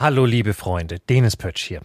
[0.00, 1.80] Hallo liebe Freunde, Denis Pötsch hier.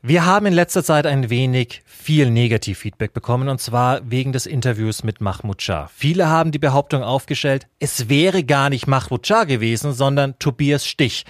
[0.00, 5.04] Wir haben in letzter Zeit ein wenig viel Negativfeedback bekommen und zwar wegen des Interviews
[5.04, 5.90] mit Mahmoud Shah.
[5.94, 11.26] Viele haben die Behauptung aufgestellt, es wäre gar nicht Mahmoud Shah gewesen, sondern Tobias Stich,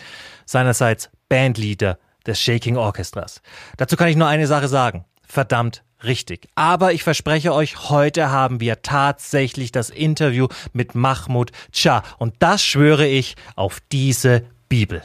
[0.47, 3.43] seinerseits Bandleader des Shaking Orchestras.
[3.77, 5.07] Dazu kann ich nur eine Sache sagen.
[5.27, 6.47] Verdammt richtig.
[6.55, 12.63] Aber ich verspreche euch, heute haben wir tatsächlich das Interview mit Mahmoud Shah und das
[12.63, 15.03] schwöre ich auf diese Bibel.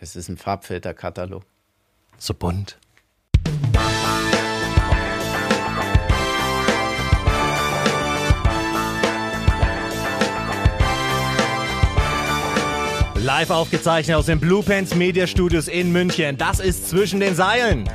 [0.00, 1.44] Es ist ein Farbfilterkatalog.
[2.18, 2.78] So bunt.
[13.16, 16.38] Live aufgezeichnet aus den Blue Pants Media Studios in München.
[16.38, 17.88] Das ist zwischen den Seilen.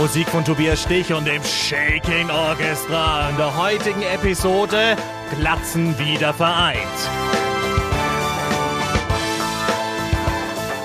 [0.00, 3.28] Musik von Tobias Stich und dem Shaking Orchestra.
[3.28, 4.96] In der heutigen Episode
[5.38, 6.78] Glatzen wieder vereint.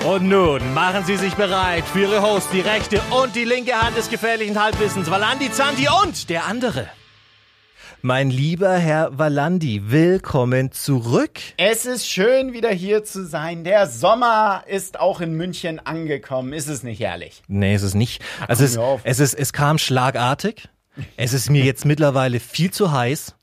[0.04, 3.96] Und nun machen Sie sich bereit für Ihre Host, die rechte und die linke Hand
[3.96, 6.90] des gefährlichen Halbwissens, Valandi Zanti und der andere.
[8.02, 11.40] Mein lieber Herr Valandi, willkommen zurück.
[11.58, 13.64] Es ist schön, wieder hier zu sein.
[13.64, 16.54] Der Sommer ist auch in München angekommen.
[16.54, 17.42] Ist es nicht herrlich?
[17.48, 18.24] Nee, ist es nicht.
[18.48, 20.70] Also es, es, ist, es kam schlagartig.
[21.18, 23.36] Es ist mir jetzt mittlerweile viel zu heiß.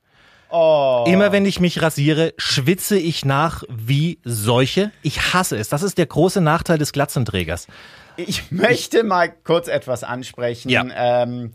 [0.51, 1.05] Oh.
[1.09, 4.93] Immer wenn ich mich rasiere, schwitze ich nach wie Seuche.
[5.03, 5.71] Ich hasse es.
[5.71, 7.69] Das ist der große Nachteil des Glatzenträgers.
[8.17, 10.69] Ich möchte mal kurz etwas ansprechen.
[10.69, 10.85] Ja.
[10.95, 11.53] Ähm,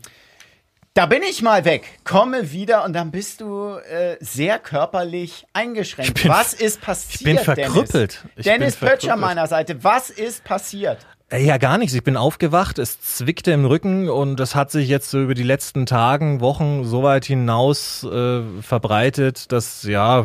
[0.98, 6.20] da bin ich mal weg, komme wieder und dann bist du äh, sehr körperlich eingeschränkt.
[6.22, 7.20] bin- was ist passiert?
[7.20, 7.92] ich bin verkrüppelt.
[8.24, 9.20] Dennis, Ich Dennis bin Pötsch an verkrüppelt.
[9.20, 9.84] meiner Seite.
[9.84, 10.98] Was ist passiert?
[11.30, 11.94] Äh, Ja, gar nichts.
[11.94, 15.44] Ich bin aufgewacht, es zwickte im Rücken und das hat sich jetzt so über die
[15.44, 20.24] letzten Tagen, Wochen so weit hinaus äh, verbreitet, dass ja,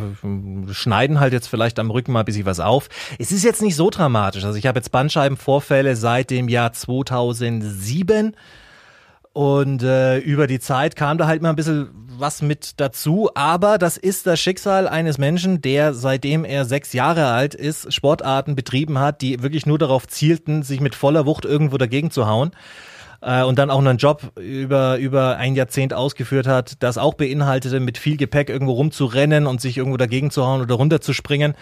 [0.71, 2.89] schneiden halt jetzt vielleicht am Rücken mal ein bisschen was auf.
[3.19, 4.44] Es ist jetzt nicht so dramatisch.
[4.44, 8.35] Also ich habe jetzt Bandscheibenvorfälle seit dem Jahr 2007
[9.33, 11.89] und äh, über die Zeit kam da halt mal ein bisschen
[12.19, 13.31] was mit dazu.
[13.33, 18.55] Aber das ist das Schicksal eines Menschen, der seitdem er sechs Jahre alt ist, Sportarten
[18.55, 22.51] betrieben hat, die wirklich nur darauf zielten, sich mit voller Wucht irgendwo dagegen zu hauen.
[23.22, 27.13] Äh, und dann auch noch einen Job über, über ein Jahrzehnt ausgeführt hat, das auch
[27.13, 31.55] beinhaltete, mit viel Gepäck irgendwo rumzurennen und sich irgendwo dagegen zu hauen oder runterzuspringen.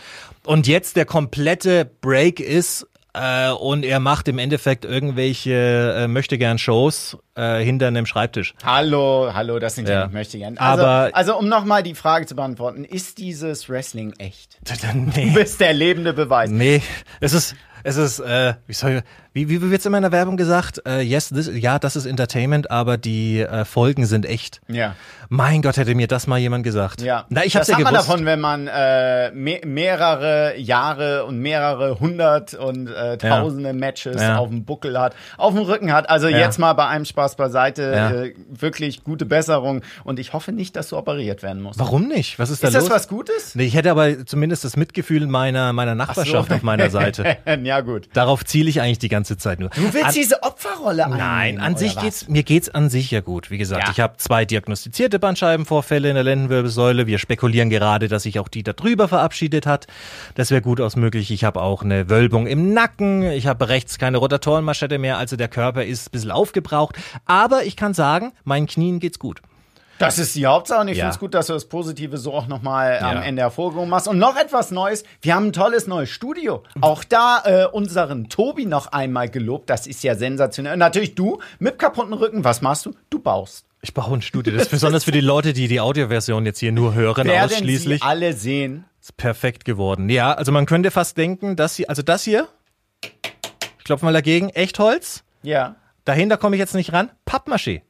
[0.45, 6.38] Und jetzt der komplette Break ist, äh, und er macht im Endeffekt irgendwelche äh, möchte
[6.38, 8.53] gern Shows äh, hinter einem Schreibtisch.
[8.63, 10.03] Hallo, hallo, das sind ja, Ja.
[10.05, 10.57] nicht möchte gern.
[10.57, 14.59] Also, Aber- also um nochmal die Frage zu beantworten, ist dieses Wrestling echt?
[14.94, 15.31] Du nee.
[15.33, 16.49] bist der lebende Beweis.
[16.49, 16.81] nee,
[17.19, 19.01] es ist es ist äh, wie soll
[19.33, 20.81] wie wie wird's immer in der Werbung gesagt?
[20.85, 24.59] Äh, yes, this, ja, das ist Entertainment, aber die äh, Folgen sind echt.
[24.67, 24.95] Ja.
[25.29, 27.01] Mein Gott, hätte mir das mal jemand gesagt.
[27.01, 28.09] Ja, Na, ich das hab's ja hat man gewusst.
[28.09, 34.37] davon, wenn man äh, me mehrere Jahre und mehrere hundert und äh, tausende Matches Ja.
[34.37, 36.09] auf dem Buckel hat, auf dem Rücken hat.
[36.09, 38.11] Also jetzt mal bei einem Spaß beiseite, Ja.
[38.11, 41.79] äh, wirklich gute Besserung und ich hoffe nicht, dass du operiert werden musst.
[41.79, 42.37] Warum nicht?
[42.37, 42.83] Was ist da Ist los?
[42.85, 43.55] das was Gutes?
[43.55, 47.37] Nee, ich hätte aber zumindest das Mitgefühl meiner meiner Nachbarschaft auf meiner Seite.
[47.63, 48.09] ja, gut.
[48.11, 49.69] Darauf ziele ich eigentlich die ganze Zeit nur.
[49.69, 52.03] Du willst An- diese Opferrolle Nein, einnehmen, an sich was?
[52.03, 53.51] geht's mir geht's an sich ja gut.
[53.51, 53.91] Wie gesagt, Ja.
[53.91, 57.07] ich habe zwei diagnostizierte Bandscheibenvorfälle in der Lendenwirbelsäule.
[57.07, 59.87] Wir spekulieren gerade, dass sich auch die da drüber verabschiedet hat.
[60.35, 61.31] Das wäre gut aus möglich.
[61.31, 63.23] Ich habe auch eine Wölbung im Nacken.
[63.23, 65.17] Ich habe rechts keine Rotatorenmaschette mehr.
[65.17, 66.95] Also der Körper ist ein bisschen aufgebraucht.
[67.25, 69.41] Aber ich kann sagen, meinen Knien geht's gut.
[70.01, 71.03] Das ist die Hauptsache und ich Ja.
[71.06, 73.22] finde es gut, dass du das Positive so auch nochmal am Ja.
[73.23, 74.07] Ende hervorgehoben hast.
[74.07, 75.03] Und noch etwas Neues.
[75.22, 76.63] Wir haben ein tolles neues Studio.
[76.81, 79.69] Auch da äh, unseren Tobi noch einmal gelobt.
[79.69, 80.73] Das ist ja sensationell.
[80.73, 82.44] Und natürlich du mit kaputten Rücken.
[82.44, 82.94] Was machst du?
[83.09, 83.66] Du baust.
[83.84, 84.53] Ich baue ein Studio.
[84.53, 88.01] Das ist besonders für die Leute, die die Audioversion jetzt hier nur hören, Werden ausschließlich.
[88.01, 88.85] sie alle sehen.
[89.01, 90.09] Ist perfekt geworden.
[90.09, 92.47] Ja, also man könnte fast denken, dass hier, also das hier,
[93.79, 95.23] ich klopfe mal dagegen, Echtholz.
[95.44, 95.75] Ja.
[96.06, 97.09] Dahinter komme ich jetzt nicht ran.
[97.28, 97.81] Pappmaché.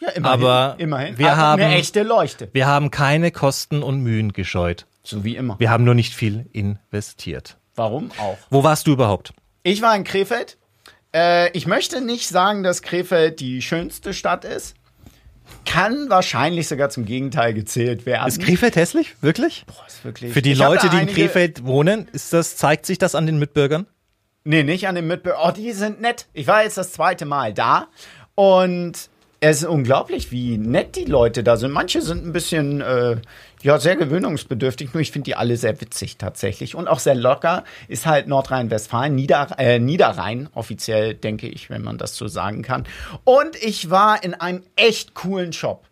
[0.00, 0.24] Ja, immerhin.
[0.44, 1.18] Aber immerhin.
[1.18, 2.48] wir Aber haben- eine echte Leuchte.
[2.52, 4.86] Wir haben keine Kosten und Mühen gescheut.
[5.02, 5.58] So wie immer.
[5.58, 7.56] Wir haben nur nicht viel investiert.
[7.74, 8.38] Warum auch?
[8.50, 9.32] Wo warst du überhaupt?
[9.62, 10.56] Ich war in Krefeld.
[11.14, 14.74] Äh, ich möchte nicht sagen, dass Krefeld die schönste Stadt ist.
[15.64, 18.26] Kann wahrscheinlich sogar zum Gegenteil gezählt werden.
[18.28, 19.14] Ist Krefeld hässlich?
[19.22, 19.64] Wirklich?
[19.66, 20.32] Boah, ist wirklich.
[20.32, 23.38] Für die Ich Leute, die in Krefeld wohnen, ist das, zeigt sich das an den
[23.38, 23.86] Mitbürgern?
[24.44, 25.40] Nee, nicht an den Mitbürgern.
[25.44, 26.26] Oh, die sind nett.
[26.34, 27.88] Ich war jetzt das zweite Mal da
[28.34, 29.08] und
[29.40, 31.70] es ist unglaublich, wie nett die Leute da sind.
[31.70, 33.16] Manche sind ein bisschen, äh,
[33.62, 37.62] ja, sehr gewöhnungsbedürftig, nur ich finde die alle sehr witzig tatsächlich und auch sehr locker.
[37.86, 42.84] Ist halt Nordrhein-Westfalen, Nieder, äh, Niederrhein, offiziell denke ich, wenn man das so sagen kann.
[43.22, 45.84] Und ich war in einem echt coolen Shop.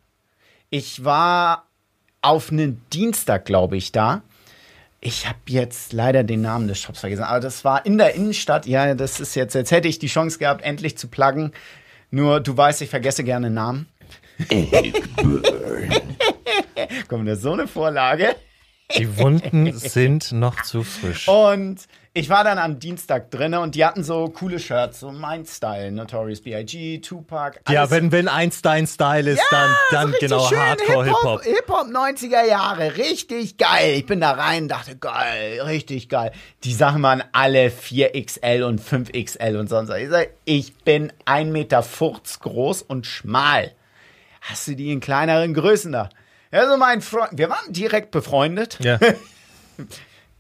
[0.69, 1.67] Ich war
[2.23, 4.23] auf einen Dienstag, glaube ich, da.
[5.01, 8.67] Ich habe jetzt leider den Namen des Shops vergessen, aber das war in der Innenstadt.
[8.67, 11.53] Ja, das ist jetzt, jetzt hätte ich die Chance gehabt, endlich zu pluggen.
[12.17, 13.89] Nur du weißt, ich vergesse gerne Namen.
[17.09, 18.35] Kommt da so eine Vorlage?
[18.97, 21.29] Die Wunden sind noch zu frisch.
[21.29, 21.87] Und
[22.17, 25.93] ich war dann am Dienstag drinne und die hatten so coole Shirts, so mein Style,
[25.93, 27.61] Notorious B.I.G., Tupac.
[27.69, 31.43] ja, alles- wenn, wenn eins dein Style ist, dann, dann so genau schön Hardcore Hip-Hop.
[31.43, 33.97] Hip-Hop 90er Jahre, richtig geil.
[33.97, 36.33] Ich bin da rein, dachte, geil, richtig geil.
[36.65, 39.99] Die Sachen waren alle 4XL und 5XL und sonst was.
[39.99, 41.85] Ich sag, ich bin 1,40 Meter
[42.41, 43.73] groß und schmal.
[44.41, 46.09] Hast du die in kleineren Größen da?
[46.51, 48.79] Also mein Freund, wir waren direkt befreundet.
[48.81, 48.99] Ja.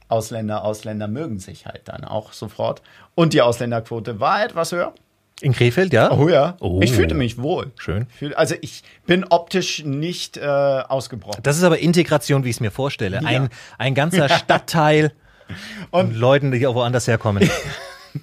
[0.08, 2.82] Ausländer, Ausländer mögen sich halt dann auch sofort.
[3.14, 4.94] Und die Ausländerquote war etwas höher.
[5.43, 6.11] In Krefeld, ja?
[6.12, 6.56] Oh ja.
[6.61, 6.81] Oh.
[6.82, 7.70] Ich fühlte mich wohl.
[7.76, 8.06] Schön.
[8.37, 11.43] Also ich bin optisch nicht äh, ausgebrochen.
[11.43, 13.20] Das ist aber Integration, wie ich es mir vorstelle.
[13.23, 15.12] Ein, ein ganzer Stadtteil
[15.91, 17.49] und Leuten, die auch woanders herkommen.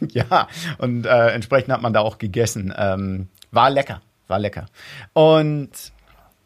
[0.09, 0.47] Ja,
[0.79, 2.73] und äh, entsprechend hat man da auch gegessen.
[2.75, 4.65] Ähm, war lecker, war lecker.
[5.13, 5.69] Und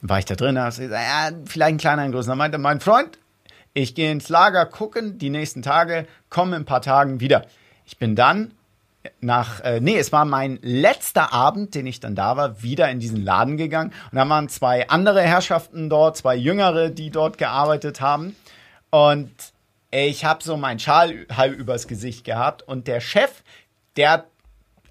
[0.01, 2.30] war ich da drin, du gesagt, ja, vielleicht ein kleiner Größen.
[2.30, 3.18] Dann meinte mein Freund,
[3.83, 7.45] ich gehe ins Lager gucken die nächsten Tage, komme in ein paar Tagen wieder.
[7.85, 8.51] Ich bin dann
[9.21, 13.00] nach, äh, nee, es war mein letzter Abend, den ich dann da war, wieder in
[13.00, 13.94] diesen Laden gegangen.
[14.12, 18.35] Und da waren zwei andere Herrschaften dort, zwei Jüngere, die dort gearbeitet haben.
[18.89, 19.31] Und
[19.91, 22.63] ich habe so meinen Schal halb übers Gesicht gehabt.
[22.63, 23.44] Und der Chef,
[23.95, 24.25] der hat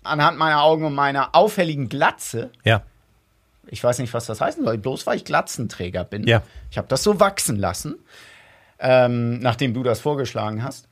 [0.05, 2.83] anhand meiner Augen und meiner auffälligen Glatze, Ja.
[3.67, 6.25] ich weiß nicht, was das heißen soll, bloß weil ich Glatzenträger bin.
[6.27, 6.43] Ja.
[6.71, 7.97] Ich habe das so wachsen lassen,
[8.79, 10.89] ähm, nachdem du das vorgeschlagen hast.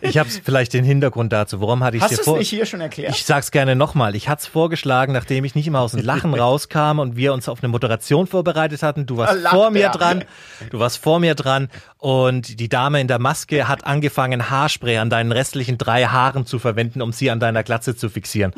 [0.00, 1.60] Ich habe vielleicht den Hintergrund dazu.
[1.60, 2.38] Warum hatte ich Hast dir vor?
[2.38, 3.14] nicht hier schon erklärt?
[3.14, 4.16] Ich sag's gerne nochmal.
[4.16, 7.46] Ich hatte es vorgeschlagen, nachdem ich nicht immer aus dem Lachen rauskam und wir uns
[7.48, 9.04] auf eine Moderation vorbereitet hatten.
[9.04, 9.90] Du warst lacht vor mir er.
[9.90, 10.24] dran.
[10.70, 11.68] Du warst vor mir dran
[11.98, 16.58] und die Dame in der Maske hat angefangen, Haarspray an deinen restlichen drei Haaren zu
[16.58, 18.54] verwenden, um sie an deiner Glatze zu fixieren.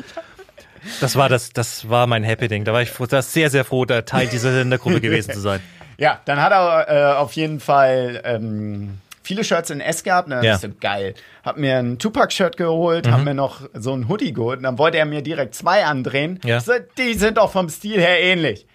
[1.01, 2.63] Das war das, das war mein Happening.
[2.63, 5.59] Da war ich froh, da sehr, sehr froh, da Teil dieser Sendergruppe gewesen zu sein.
[5.97, 10.29] Ja, dann hat er äh, auf jeden Fall ähm, viele Shirts in S gehabt.
[10.31, 10.57] Dann Ja.
[10.57, 11.13] so geil.
[11.43, 14.57] Hab mir ein Tupac-Shirt geholt, hab mir noch so ein Hoodie geholt.
[14.57, 16.39] Und dann wollte er mir direkt zwei andrehen.
[16.43, 16.59] Ja.
[16.59, 18.65] So, die sind doch vom Stil her ähnlich.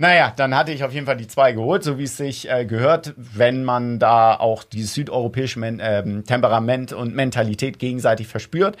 [0.00, 2.64] Naja, dann hatte ich auf jeden Fall die zwei geholt, so wie es sich äh,
[2.64, 8.76] gehört, wenn man da auch dieses südeuropäische Men ähm, Temperament und Mentalität gegenseitig verspürt.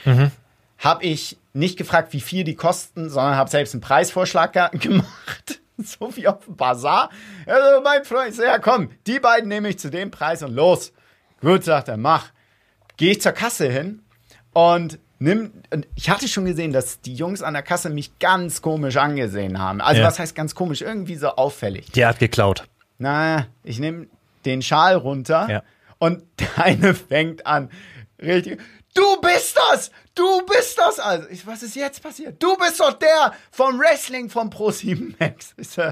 [0.78, 5.60] Habe ich nicht gefragt, wie viel die kosten, sondern habe selbst einen Preisvorschlag ge- gemacht.
[5.84, 7.10] So wie auf dem Bazar.
[7.46, 10.92] Also mein Freund, so, ja komm, die beiden nehme ich zu dem Preis und los.
[11.40, 12.30] Gut, sagt er, mach.
[12.96, 14.02] Gehe ich zur Kasse hin
[14.52, 15.52] und nimm.
[15.72, 19.60] Und ich hatte schon gesehen, dass die Jungs an der Kasse mich ganz komisch angesehen
[19.60, 19.80] haben.
[19.80, 20.06] Also Ja.
[20.08, 20.82] was heißt ganz komisch?
[20.82, 21.92] Irgendwie so auffällig.
[21.92, 22.64] Der hat geklaut.
[22.98, 24.08] Na, ich nehme
[24.44, 25.62] den Schal runter Ja.
[25.98, 27.70] und der eine fängt an,
[28.20, 28.60] richtig.
[28.94, 29.90] Du bist das!
[30.14, 30.98] Du bist das!
[30.98, 32.42] Also, ich, was ist jetzt passiert?
[32.42, 35.54] Du bist doch der vom Wrestling von Pro7 Max.
[35.58, 35.82] Ich so,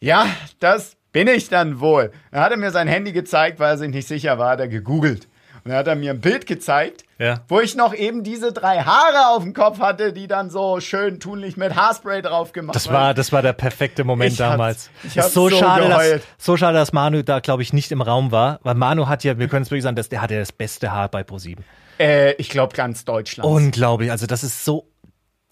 [0.00, 0.26] ja,
[0.58, 2.12] das bin ich dann wohl.
[2.30, 4.68] Dann hat er mir sein Handy gezeigt, weil er sich nicht sicher war, hat er
[4.68, 5.26] gegoogelt.
[5.62, 7.40] Und dann hat er mir ein Bild gezeigt, Ja.
[7.48, 11.20] wo ich noch eben diese drei Haare auf dem Kopf hatte, die dann so schön
[11.20, 14.90] tunlich mit Haarspray drauf gemacht Das war, das war der perfekte Moment Ich hab's- damals.
[15.02, 16.22] ich Ist hab's so, so schade, dass, geheult.
[16.38, 18.58] so schade, dass Manu da, glaube ich, nicht im Raum war.
[18.62, 21.08] Weil Manu hat ja, wir können es wirklich sagen, dass der hatte das beste Haar
[21.10, 21.62] bei ProSieben.
[22.00, 23.48] Äh, ich glaube ganz Deutschland.
[23.48, 24.10] Unglaublich.
[24.10, 24.88] Also das ist so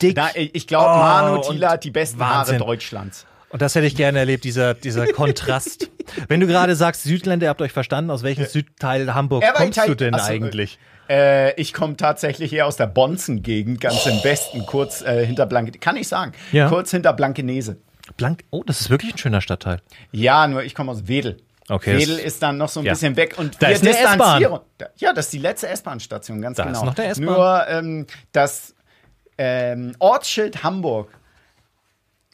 [0.00, 0.14] dick.
[0.17, 2.57] Na, ich glaube, Oh, Manu und Thiele hat die besten Wahnsinn.
[2.57, 3.26] Haare Deutschlands.
[3.50, 5.90] Und das hätte ich gerne erlebt, dieser, dieser Kontrast.
[6.28, 9.78] Wenn du gerade sagst, Südländer, ihr habt euch verstanden, aus welchem Südteil Hamburg Er kommst
[9.87, 10.78] du denn Ach so, eigentlich?
[11.09, 15.73] Äh, ich komme tatsächlich eher aus der Bonzen-Gegend, ganz im Westen, kurz äh, hinter Blanke,
[15.78, 16.69] kann ich sagen, Ja.
[16.69, 17.78] kurz hinter Blankenese.
[18.19, 19.81] Blank, oh, das ist wirklich ein schöner Stadtteil.
[20.12, 21.38] Ja, nur ich komme aus Wedel.
[21.68, 22.92] Okay, das- Wedel ist dann noch so ein Ja.
[22.92, 24.60] bisschen weg und Da wir ist eine distanzieren-
[24.96, 26.78] Ja, das ist die letzte S-Bahn-Station, ganz Da genau.
[26.78, 27.25] ist noch der S-Bahn.
[27.26, 28.75] Nur ähm, das
[29.37, 31.10] ähm, Ortsschild Hamburg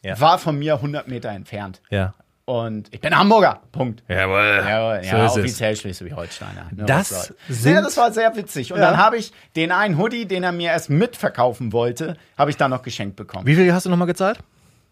[0.03, 0.19] Ja.
[0.19, 1.81] war von mir 100 Meter entfernt.
[1.89, 2.13] Ja.
[2.45, 3.61] Und ich bin Hamburger.
[3.71, 4.03] Punkt.
[4.07, 4.63] Jawohl.
[4.67, 5.37] Ja, So ja ist es.
[5.39, 6.67] offiziell Schleswig-Holsteiner.
[6.75, 8.71] Nur Das sind- ja, das war sehr witzig.
[8.71, 8.91] Und Ja.
[8.91, 12.69] dann habe ich den einen Hoodie, den er mir erst mitverkaufen wollte, habe ich dann
[12.69, 13.47] noch geschenkt bekommen.
[13.47, 14.37] Wie viel hast du nochmal gezahlt?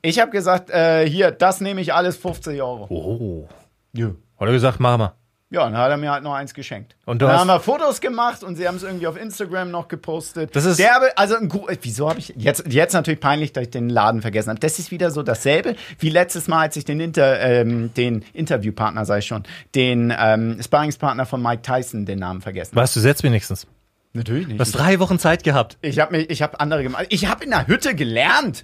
[0.02, 2.88] Ich habe gesagt, äh, hier, das nehme ich alles 50 Euro.
[2.90, 3.48] Oh.
[3.94, 4.10] Ja.
[4.44, 5.14] Hat er gesagt, mach mal.
[5.50, 6.96] Ja, dann hat er mir halt noch eins geschenkt.
[7.06, 9.70] Und du dann hast- haben wir Fotos gemacht und sie haben es irgendwie auf Instagram
[9.70, 10.56] noch gepostet.
[10.56, 13.70] Das ist- Derbe, also ein Gru- wieso habe ich jetzt jetzt natürlich peinlich, dass ich
[13.70, 14.60] den Laden vergessen habe.
[14.60, 19.06] Das ist wieder so dasselbe wie letztes Mal, als ich den Inter, ähm, den Interviewpartner
[19.06, 19.44] sei schon,
[19.76, 22.76] den ähm, Sparringspartner von Mike Tyson den Namen vergessen.
[22.76, 23.68] Weißt du jetzt wenigstens?
[24.16, 24.60] Natürlich nicht.
[24.60, 25.80] Du hast drei Wochen Zeit gehabt.
[25.82, 27.08] Ich habe ich hab andere gemacht.
[27.10, 28.64] Ich habe in der Hütte gelernt.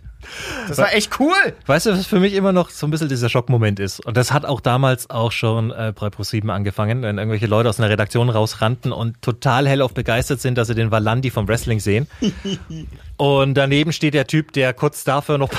[0.67, 1.33] Das war echt cool.
[1.65, 3.99] Weißt du, was für mich immer noch so ein bisschen dieser Schockmoment ist?
[4.05, 7.79] Und das hat auch damals auch schon äh, bei Pro7 angefangen, wenn irgendwelche Leute aus
[7.79, 12.07] einer Redaktion rausrannten und total hellauf begeistert sind, dass sie den Valandi vom Wrestling sehen.
[13.17, 15.49] und daneben steht der Typ, der kurz dafür noch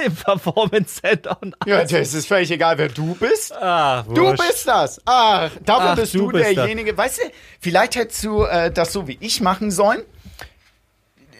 [0.06, 3.52] im Performance Center und Ja, das ist völlig egal, wer du bist.
[3.54, 5.00] Ah, Du bist das.
[5.06, 6.96] Ah, dafür Ach, bist du du, bist derjenige.
[6.96, 7.22] Weißt du,
[7.60, 10.00] vielleicht hättest du äh, das so wie ich machen sollen.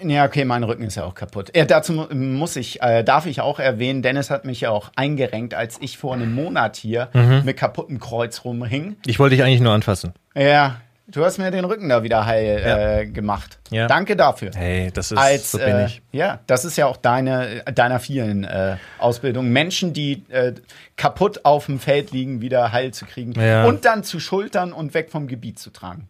[0.03, 1.51] Ja, okay, mein Rücken ist ja auch kaputt.
[1.55, 4.91] Ja, dazu mu- muss ich, äh, darf ich auch erwähnen, Dennis hat mich ja auch
[4.97, 7.43] eingerenkt, als ich vor einem Monat hier Mhm.
[7.45, 8.97] mit kaputtem Kreuz rumhing.
[9.05, 10.15] Ich wollte dich eigentlich nur anfassen.
[10.35, 12.99] Ja, du hast mir den Rücken da wieder heil Ja.
[12.99, 13.59] äh, gemacht.
[13.71, 13.87] Ja.
[13.87, 14.51] Danke dafür.
[14.55, 16.03] Hey, das ist Als, so bin äh, ich.
[16.13, 19.53] Ja, das ist ja auch deine, deiner vielen äh, Ausbildungen.
[19.53, 20.55] Menschen, die äh,
[20.97, 23.65] kaputt auf dem Feld liegen, wieder heil zu kriegen Ja.
[23.65, 26.09] und dann zu schultern und weg vom Gebiet zu tragen.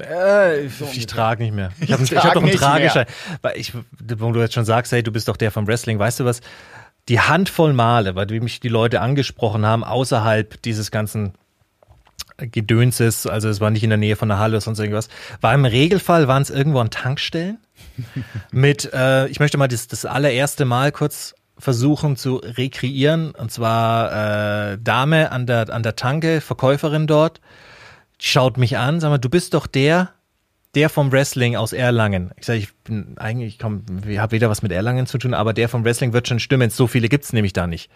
[0.00, 1.70] Äh, ich trage nicht mehr.
[1.80, 2.52] Ich habe hab doch einen.
[2.56, 3.06] Trageschein.
[3.42, 6.20] Weil ich, wo du jetzt schon sagst, hey, du bist doch der vom Wrestling, weißt
[6.20, 6.40] du was?
[7.08, 11.32] Die Handvoll Male, weil mich die Leute angesprochen haben, außerhalb dieses ganzen
[12.38, 15.08] Gedönses, also es war nicht in der Nähe von der Halle oder sonst irgendwas,
[15.40, 17.58] war im Regelfall, waren es irgendwo an Tankstellen
[18.52, 24.72] mit, äh, ich möchte mal das, das allererste Mal kurz versuchen zu rekreieren, und zwar
[24.72, 27.40] äh, Dame an der, an der Tanke, Verkäuferin dort,
[28.20, 30.10] schaut mich an, sag mal, du bist doch der,
[30.74, 32.30] der vom Wrestling aus Erlangen.
[32.36, 35.34] Ich sage, ich bin eigentlich, ich komm, ich habe weder was mit Erlangen zu tun,
[35.34, 36.70] aber der vom Wrestling wird schon stimmen.
[36.70, 37.90] So viele gibt's nämlich da nicht.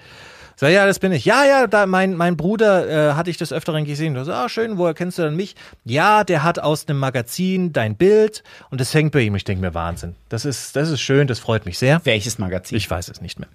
[0.62, 1.24] Sag, ja, das bin ich.
[1.24, 4.14] Ja, ja, da mein, mein Bruder äh, hatte ich des Öfteren gesehen.
[4.14, 5.56] Du so, ah, schön, woher kennst du denn mich?
[5.84, 9.34] Ja, der hat aus dem Magazin dein Bild und das hängt bei ihm.
[9.34, 10.14] Ich denke mir, Wahnsinn.
[10.28, 12.00] Das ist, das ist schön, das freut mich sehr.
[12.04, 12.78] Welches Magazin?
[12.78, 13.48] Ich weiß es nicht mehr.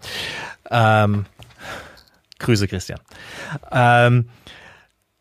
[0.70, 1.26] Ähm,
[2.40, 3.00] Grüße, Christian.
[3.72, 4.28] Ähm,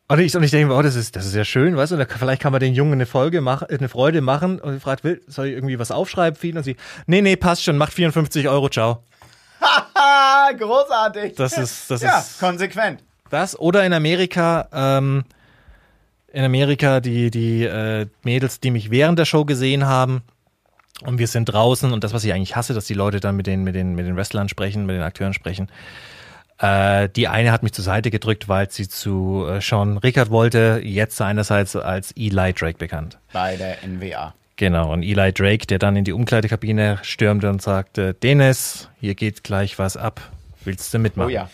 [0.08, 1.98] und ich, und ich denke, mir, oh, das ist, das ist ja schön, weißt du,
[1.98, 5.22] da, vielleicht kann man den Jungen eine Folge machen, eine Freude machen und fragt, will,
[5.28, 6.56] soll ich irgendwie was aufschreiben für ihn?
[6.56, 6.74] Und sie,
[7.06, 9.04] nee, nee, passt schon, macht 54 Euro, ciao.
[10.58, 11.34] Großartig.
[11.36, 13.02] Das ist, das ja, ist konsequent.
[13.30, 13.58] das.
[13.58, 15.24] Oder in Amerika, ähm,
[16.32, 20.22] in Amerika die, die äh, Mädels, die mich während der Show gesehen haben,
[21.02, 23.46] und wir sind draußen und das, was ich eigentlich hasse, dass die Leute dann mit
[23.46, 25.68] den, mit den, mit den Wrestlern sprechen, mit den Akteuren sprechen.
[26.58, 30.80] Äh, die eine hat mich zur Seite gedrückt, weil sie zu äh, Sean Rickard wollte,
[30.82, 33.18] jetzt seinerseits als Eli Drake bekannt.
[33.32, 34.32] Bei der NWA.
[34.56, 39.44] Genau, und Eli Drake, der dann in die Umkleidekabine stürmte und sagte, Dennis, hier geht
[39.44, 40.20] gleich was ab.
[40.64, 41.28] Willst du mitmachen?
[41.28, 41.50] Oh ja.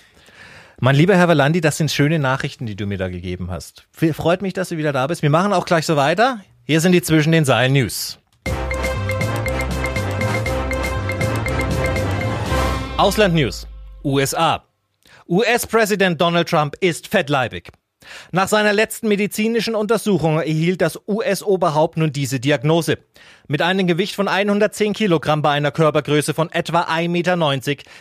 [0.81, 3.87] Mein lieber Herr Valandi, das sind schöne Nachrichten, die du mir da gegeben hast.
[3.93, 5.23] Freut mich, dass du wieder da bist.
[5.23, 6.41] Wir machen auch gleich so weiter.
[6.65, 8.19] Hier sind die Zwischen den Seilen News.
[12.97, 13.67] Ausland News.
[14.05, 14.65] USA.
[15.29, 17.71] US-Präsident Donald Trump ist fettleibig.
[18.31, 22.99] Nach seiner letzten medizinischen Untersuchung erhielt das US-Oberhaupt nun diese Diagnose.
[23.49, 27.37] Mit einem Gewicht von 110 Kilogramm bei einer Körpergröße von etwa 1,90 Meter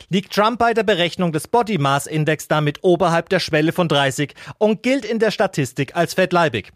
[0.09, 4.33] liegt Trump bei der Berechnung des Body Mass Index damit oberhalb der Schwelle von 30
[4.57, 6.71] und gilt in der Statistik als fettleibig.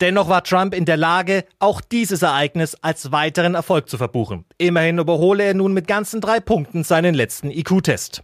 [0.00, 4.44] Dennoch war Trump in der Lage, auch dieses Ereignis als weiteren Erfolg zu verbuchen.
[4.58, 8.22] Immerhin überhole er nun mit ganzen drei Punkten seinen letzten IQ-Test.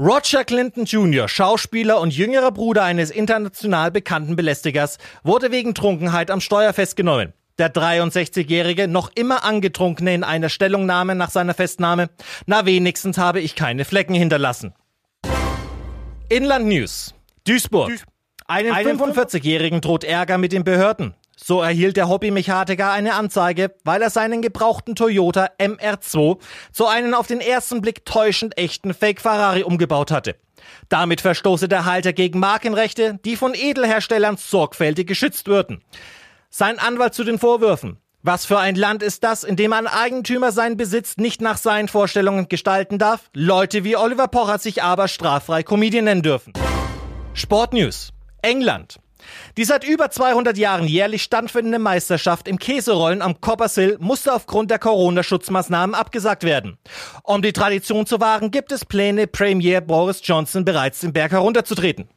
[0.00, 6.40] Roger Clinton Jr., Schauspieler und jüngerer Bruder eines international bekannten Belästigers, wurde wegen Trunkenheit am
[6.40, 7.34] Steuer festgenommen.
[7.58, 12.08] Der 63-Jährige, noch immer angetrunkene in einer Stellungnahme nach seiner Festnahme,
[12.46, 14.72] na wenigstens habe ich keine Flecken hinterlassen.
[16.30, 17.14] Inland News.
[17.46, 17.92] Duisburg.
[18.46, 21.14] Einen 45-Jährigen droht Ärger mit den Behörden.
[21.42, 26.38] So erhielt der Hobbymechaniker eine Anzeige, weil er seinen gebrauchten Toyota MR2
[26.70, 30.36] zu einem auf den ersten Blick täuschend echten Fake Ferrari umgebaut hatte.
[30.90, 35.82] Damit verstoße der Halter gegen Markenrechte, die von Edelherstellern sorgfältig geschützt würden.
[36.50, 37.98] Sein Anwalt zu den Vorwürfen.
[38.22, 41.88] Was für ein Land ist das, in dem ein Eigentümer seinen Besitz nicht nach seinen
[41.88, 43.30] Vorstellungen gestalten darf?
[43.32, 46.52] Leute wie Oliver Pocher sich aber straffrei Comedian nennen dürfen.
[47.32, 48.12] Sportnews.
[48.42, 48.98] England.
[49.56, 54.78] Die seit über 200 Jahren jährlich stattfindende Meisterschaft im Käserollen am Coppersill musste aufgrund der
[54.78, 56.78] Corona-Schutzmaßnahmen abgesagt werden.
[57.22, 62.08] Um die Tradition zu wahren, gibt es Pläne, Premier Boris Johnson bereits den Berg herunterzutreten.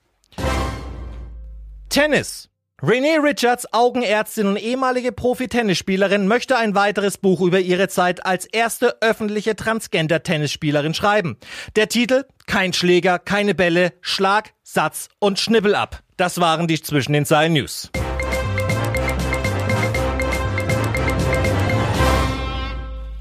[1.89, 2.50] Tennis.
[2.85, 9.01] Renee Richards, Augenärztin und ehemalige Profi-Tennisspielerin, möchte ein weiteres Buch über ihre Zeit als erste
[9.01, 11.37] öffentliche Transgender-Tennisspielerin schreiben.
[11.77, 16.03] Der Titel Kein Schläger, keine Bälle, Schlag, Satz und Schnippel ab.
[16.17, 17.89] Das waren die zwischen den Zeilen News.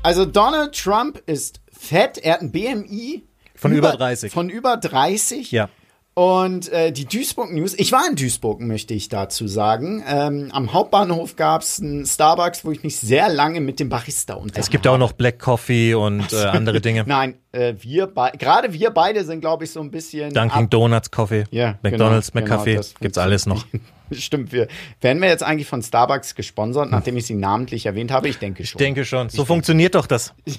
[0.02, 3.22] Also Donald Trump ist fett, er hat ein BMI
[3.54, 4.32] Von über 30.
[4.32, 5.52] Von über 30.
[5.52, 5.68] Ja.
[6.14, 10.04] Und äh, die Duisburg News, ich war in Duisburg, möchte ich dazu sagen.
[10.06, 14.34] Ähm, am Hauptbahnhof gab es einen Starbucks, wo ich mich sehr lange mit dem Barista
[14.34, 14.60] unterhalte.
[14.60, 17.04] Es gibt auch noch Black Coffee und äh, andere Dinge.
[17.06, 20.34] Nein, äh, wir gerade wir beide sind, glaube ich, so ein bisschen.
[20.34, 23.64] Dunkin' Donuts Coffee, Ja, McDonald's, genau, McCafe, genau, gibt's alles noch.
[24.14, 24.68] Stimmt, wir
[25.00, 28.28] werden wir jetzt eigentlich von Starbucks gesponsert, nachdem ich sie namentlich erwähnt habe.
[28.28, 28.80] Ich denke schon.
[28.80, 29.28] Ich denke schon.
[29.28, 30.34] So funktioniert doch das.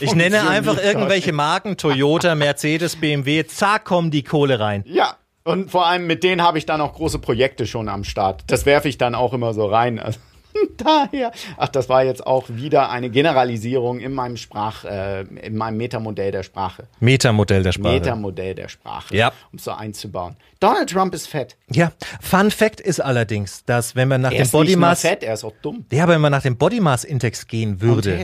[0.00, 4.84] Ich nenne einfach irgendwelche Marken, Toyota, Mercedes, BMW, zack, kommen die Kohle rein.
[4.86, 8.42] Ja, und vor allem mit denen habe ich dann auch große Projekte schon am Start.
[8.48, 10.00] Das werfe ich dann auch immer so rein.
[10.00, 10.18] Also,
[10.76, 15.76] daher, ach, das war jetzt auch wieder eine Generalisierung in meinem Sprach, äh, in meinem
[15.76, 16.84] Metamodell der Sprache.
[17.00, 17.94] Metamodell der Sprache.
[17.94, 19.32] Metamodell der Sprache, Ja.
[19.52, 20.36] um es so einzubauen.
[20.60, 21.56] Donald Trump ist fett.
[21.70, 25.34] Ja, Fun Fact ist allerdings, dass wenn man nach Er dem Body Mass, fett, er
[25.34, 25.84] ist auch dumm.
[25.92, 28.18] ja, aber wenn man nach dem Body Mass Index gehen würde,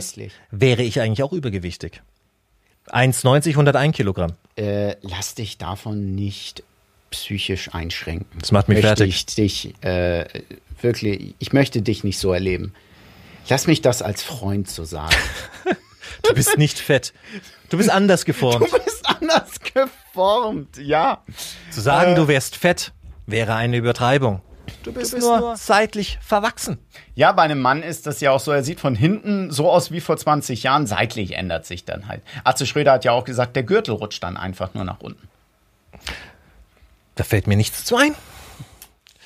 [0.51, 2.01] wäre ich eigentlich auch übergewichtig.
[2.89, 4.33] 1,90, 101 Kilogramm.
[4.57, 6.63] Äh, lass dich davon nicht
[7.11, 8.39] psychisch einschränken.
[8.39, 9.15] Das macht mich möchte fertig.
[9.15, 10.25] Ich dich äh,
[10.83, 12.73] wirklich, ich möchte dich nicht so erleben.
[13.49, 15.15] Lass mich das als Freund so sagen.
[16.23, 17.13] Du bist nicht fett.
[17.69, 18.71] Du bist anders geformt.
[18.71, 21.23] Du bist anders geformt, ja.
[21.71, 22.15] Zu sagen, Äh.
[22.15, 22.93] du wärst fett,
[23.25, 24.41] wäre eine Übertreibung.
[24.83, 26.77] Du bist, nur, seitlich verwachsen.
[27.15, 29.91] Ja, bei einem Mann ist das ja auch so, er sieht von hinten so aus
[29.91, 32.21] wie vor 20 Jahren, seitlich ändert sich dann halt.
[32.45, 35.27] Atze Schröder hat ja auch gesagt, der Gürtel rutscht dann einfach nur nach unten.
[37.15, 38.15] Da fällt mir nichts zu ein.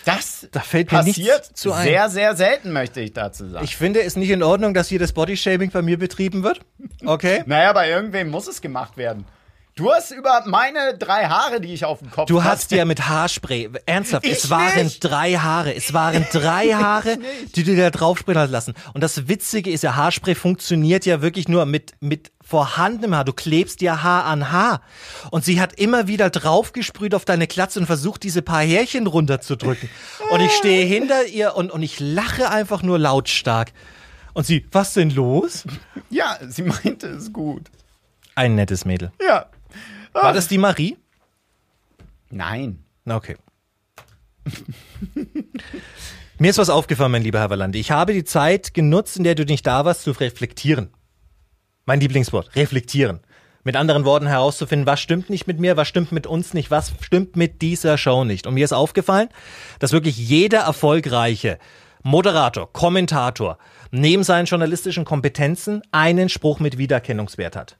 [0.07, 1.83] Das Da fällt mir passiert zu ein.
[1.83, 3.65] sehr, sehr selten, möchte ich dazu sagen.
[3.65, 6.61] Ich finde es nicht in Ordnung, dass hier das Bodyshaming bei mir betrieben wird.
[7.05, 7.43] Okay?
[7.45, 9.25] naja, bei irgendwem muss es gemacht werden.
[9.77, 12.83] Du hast über meine drei Haare, die ich auf dem Kopf Du hatte- hast ja
[12.83, 14.99] mit Haarspray, ernsthaft, Ich es waren nicht.
[15.03, 17.19] drei Haare, es waren drei Haare,
[17.55, 18.73] die du da draufsprayen hast lassen.
[18.95, 23.23] Und das Witzige ist ja, Haarspray funktioniert ja wirklich nur mit, mit vorhandenem Haar.
[23.23, 24.81] Du klebst ja Haar an Haar.
[25.29, 29.89] Und sie hat immer wieder draufgesprüht auf deine Glatze und versucht, diese paar Härchen runterzudrücken.
[30.31, 33.73] Und ich stehe hinter ihr und, und ich lache einfach nur lautstark.
[34.33, 35.65] Und sie, was denn los?
[36.09, 37.69] Ja, sie meinte es gut.
[38.33, 39.11] Ein nettes Mädel.
[39.23, 39.45] Ja.
[40.23, 40.97] War das die Marie?
[42.29, 42.83] Nein.
[43.05, 43.37] Na, Okay.
[46.39, 47.79] Mir ist was aufgefallen, mein lieber Herr Valandi.
[47.79, 50.91] Ich habe die Zeit genutzt, in der du nicht da warst, zu reflektieren.
[51.85, 53.21] Mein Lieblingswort, reflektieren.
[53.63, 56.93] Mit anderen Worten herauszufinden, was stimmt nicht mit mir, was stimmt mit uns nicht, was
[57.01, 58.45] stimmt mit dieser Show nicht.
[58.47, 59.29] Und mir ist aufgefallen,
[59.79, 61.57] dass wirklich jeder erfolgreiche
[62.03, 63.57] Moderator, Kommentator
[63.91, 67.77] neben seinen journalistischen Kompetenzen einen Spruch mit Wiedererkennungswert hat.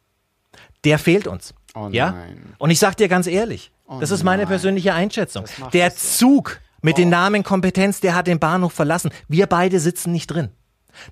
[0.84, 1.54] Der fehlt uns.
[1.78, 2.16] Oh ja?
[2.58, 4.50] Und ich sag dir ganz ehrlich, das ist meine nein.
[4.50, 5.46] persönliche Einschätzung.
[5.74, 9.12] Der Zug mit dem Namen Kompetenz, der hat den Bahnhof verlassen.
[9.28, 10.50] Wir beide sitzen nicht drin.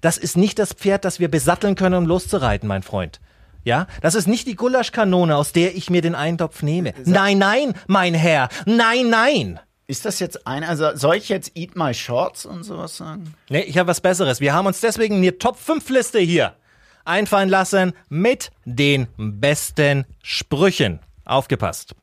[0.02, 3.20] Das ist nicht das Pferd, das wir besatteln können, um loszureiten, mein Freund.
[3.64, 6.94] Ja, das ist nicht die Gulaschkanone, aus der ich mir den Eintopf nehme.
[7.04, 8.50] Nein, nein, mein Herr.
[8.66, 9.60] Nein, nein.
[9.88, 13.36] Ist das jetzt ein, also soll ich jetzt Eat My Shorts und sowas sagen?
[13.50, 14.40] Nee, ich habe was Besseres.
[14.40, 16.56] Wir haben uns deswegen eine Top 5 Liste hier
[17.06, 21.00] einfallen lassen mit den besten Sprüchen.
[21.26, 21.96] Aufgepasst.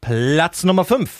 [0.00, 1.10] Platz Nummer 5.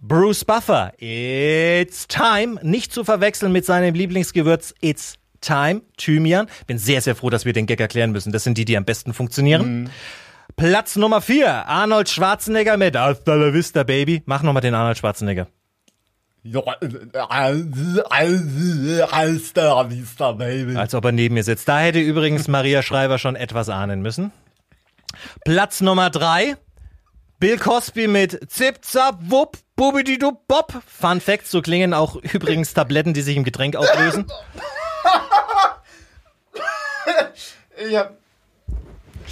[0.00, 0.92] Bruce Buffer.
[0.98, 2.58] It's time.
[2.62, 5.82] Nicht zu verwechseln mit seinem Lieblingsgewürz It's time.
[5.96, 6.46] Thymian.
[6.66, 8.32] Bin sehr, sehr froh, dass wir den Gag erklären müssen.
[8.32, 9.90] Das sind die, die am besten funktionieren.
[10.56, 11.66] Platz Nummer 4.
[11.66, 14.22] Arnold Schwarzenegger mit Hasta la vista, Baby.
[14.26, 15.48] Mach nochmal den Arnold Schwarzenegger.
[20.76, 21.68] Als ob er neben mir sitzt.
[21.68, 24.32] Da hätte übrigens Maria Schreiber schon etwas ahnen müssen.
[25.44, 26.56] Platz Nummer drei.
[27.38, 30.74] Bill Cosby mit Zip, Zap, Wupp, Bubididu, Bob.
[30.86, 34.26] Fun Fact, so klingen auch übrigens Tabletten, die sich im Getränk auflösen.
[37.88, 38.14] Ich hab,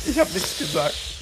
[0.07, 1.18] ich hab nichts gesagt.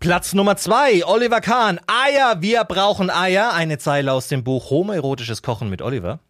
[0.00, 1.78] Platz Nummer zwei, Oliver Kahn.
[1.86, 3.52] Eier, wir brauchen Eier.
[3.52, 6.20] Eine Zeile aus dem Buch Homoerotisches Kochen mit Oliver.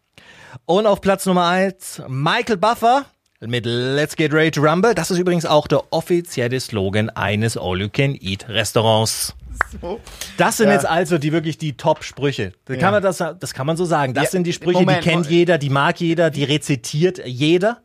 [0.67, 3.05] Und auf Platz Nummer eins, Michael Buffer
[3.41, 4.95] mit Let's Get Ready to Rumble.
[4.95, 9.37] Das ist übrigens auch der offizielle Slogan eines All-You-Can-Eat-Restaurants.
[9.81, 10.01] So.
[10.37, 10.75] Das sind Ja.
[10.75, 12.53] jetzt also die wirklich die Top-Sprüche.
[12.65, 12.81] Da Ja.
[12.81, 14.15] kann man das, das kann man so sagen.
[14.15, 15.31] Das Ja, sind die Sprüche, Moment, die kennt Moment.
[15.31, 17.79] jeder, die mag jeder, die rezitiert jeder.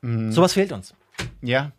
[0.00, 0.32] Mhm.
[0.32, 0.94] Sowas fehlt uns.
[1.42, 1.72] Ja.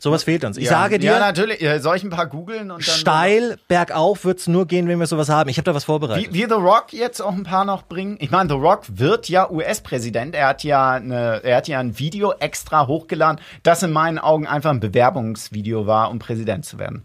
[0.00, 0.56] Sowas fehlt uns.
[0.56, 0.70] Ich ja.
[0.70, 1.58] sage dir, Ja, natürlich.
[1.82, 5.50] Soll ich ein paar googeln steil bergauf wird's nur gehen, wenn wir sowas haben.
[5.50, 6.32] Ich habe da was vorbereitet.
[6.32, 8.16] Wie, wie The Rock jetzt auch ein paar noch bringen.
[8.20, 10.36] Ich meine, The Rock wird ja US-Präsident.
[10.36, 14.46] Er hat ja eine, er hat ja ein Video extra hochgeladen, das in meinen Augen
[14.46, 17.02] einfach ein Bewerbungsvideo war, um Präsident zu werden.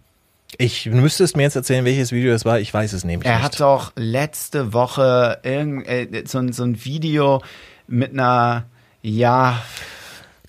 [0.60, 2.60] Ich müsstest mir jetzt erzählen, welches Video es war.
[2.60, 3.44] Ich weiß es nämlich Er nicht.
[3.46, 7.42] hat doch letzte Woche irgend, äh, so, ein- so ein Video
[7.88, 8.66] mit einer,
[9.02, 9.58] ja,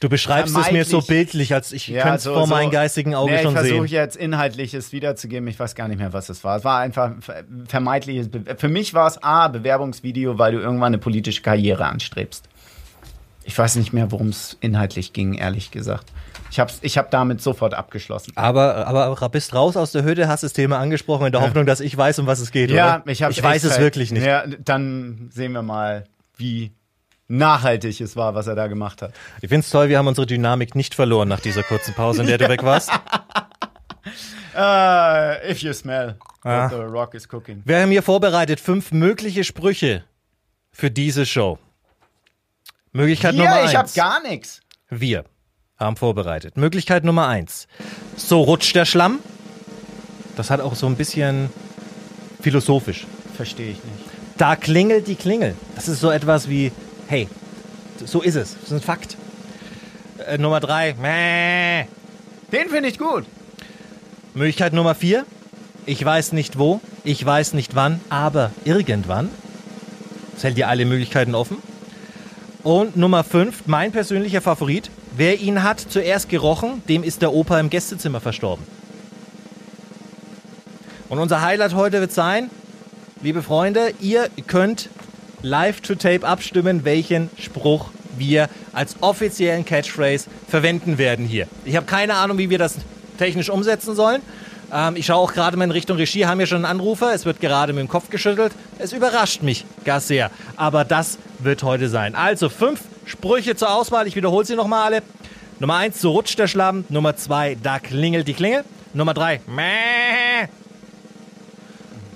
[0.04, 2.70] Du beschreibst es mir so bildlich, als ich Ja, könnte es so- vor so- meinem
[2.70, 3.94] geistigen Auge nee, schon ich versuche sehen.
[3.96, 5.48] jetzt Inhaltliches wiederzugeben.
[5.48, 6.58] Ich weiß gar nicht mehr, was es war.
[6.58, 8.28] Es war einfach ver- vermeintliches.
[8.28, 12.50] Be Für mich war es A, Bewerbungsvideo, weil du irgendwann eine politische Karriere anstrebst.
[13.44, 16.12] Ich weiß nicht mehr, worum es inhaltlich ging, ehrlich gesagt.
[16.50, 18.32] Ich habe ich hab damit sofort abgeschlossen.
[18.36, 21.80] Aber, aber bist raus aus der Hütte, hast das Thema angesprochen in der Hoffnung, dass
[21.80, 23.10] ich weiß, um was es geht, Ja, oder?
[23.10, 24.26] ich Ich weiß es wirklich nicht.
[24.26, 26.04] Ja, dann sehen wir mal,
[26.36, 26.72] wie
[27.28, 29.12] nachhaltig es war, was er da gemacht hat.
[29.40, 32.38] Ich find's toll, wir haben unsere Dynamik nicht verloren nach dieser kurzen Pause, in der
[32.38, 32.90] du weg warst.
[34.54, 36.64] Uh, if you smell Ah.
[36.64, 37.62] what the rock is cooking.
[37.64, 40.04] Wir haben hier vorbereitet fünf mögliche Sprüche
[40.70, 41.58] für diese Show.
[42.92, 43.70] Möglichkeit Nummer Ja, eins.
[43.70, 44.60] ich habe gar nichts.
[44.90, 45.24] Wir
[45.78, 46.58] haben vorbereitet.
[46.58, 47.66] Möglichkeit Nummer eins.
[48.16, 49.20] So rutscht der Schlamm.
[50.36, 51.48] Das hat auch so ein bisschen
[52.42, 53.06] philosophisch.
[53.34, 54.04] Verstehe ich nicht.
[54.36, 55.56] Da klingelt die Klingel.
[55.76, 56.72] Das ist so etwas wie,
[57.06, 57.28] hey,
[58.04, 58.54] so ist es.
[58.54, 59.16] Das ist ein Fakt.
[60.26, 60.94] Äh, Nummer drei.
[60.94, 61.86] Mäh.
[62.52, 63.24] Den finde ich gut.
[64.34, 65.24] Möglichkeit Nummer vier.
[65.86, 69.28] Ich weiß nicht wo, ich weiß nicht wann, aber irgendwann.
[70.32, 71.58] Das hält dir alle Möglichkeiten offen.
[72.62, 74.90] Und Nummer fünf, mein persönlicher Favorit.
[75.16, 78.66] Wer ihn hat zuerst gerochen, dem ist der Opa im Gästezimmer verstorben.
[81.10, 82.50] Und unser Highlight heute wird sein,
[83.20, 84.88] liebe Freunde, ihr könnt
[85.44, 91.46] live to tape abstimmen, welchen Spruch wir als offiziellen Catchphrase verwenden werden hier.
[91.64, 92.76] Ich habe keine Ahnung, wie wir das
[93.18, 94.22] technisch umsetzen sollen.
[94.72, 97.26] Ähm, ich schaue auch gerade mal in Richtung Regie, haben wir schon einen Anrufer, es
[97.26, 98.52] wird gerade mit dem Kopf geschüttelt.
[98.78, 102.14] Es überrascht mich gar sehr, aber das wird heute sein.
[102.14, 105.02] Also fünf Sprüche zur Auswahl, ich wiederhole sie nochmal alle.
[105.60, 106.84] Nummer eins, so rutscht der Schlamm.
[106.88, 108.64] Nummer zwei, da klingelt die Klingel.
[108.94, 110.48] Nummer drei, Mäh.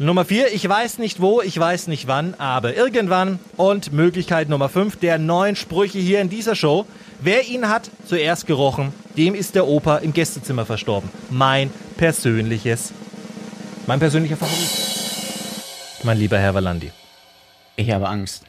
[0.01, 3.41] Nummer vier, ich weiß nicht wo, ich weiß nicht wann, aber irgendwann.
[3.57, 6.87] Und Möglichkeit Nummer fünf, der neuen Sprüche hier in dieser Show.
[7.21, 11.11] Wer ihn hat zuerst gerochen, dem ist der Opa im Gästezimmer verstorben.
[11.31, 12.93] Mein persönliches,
[13.89, 14.71] mein persönlicher Favorit.
[16.05, 16.93] Mein lieber Herr Valandi.
[17.75, 18.45] Ich habe Angst.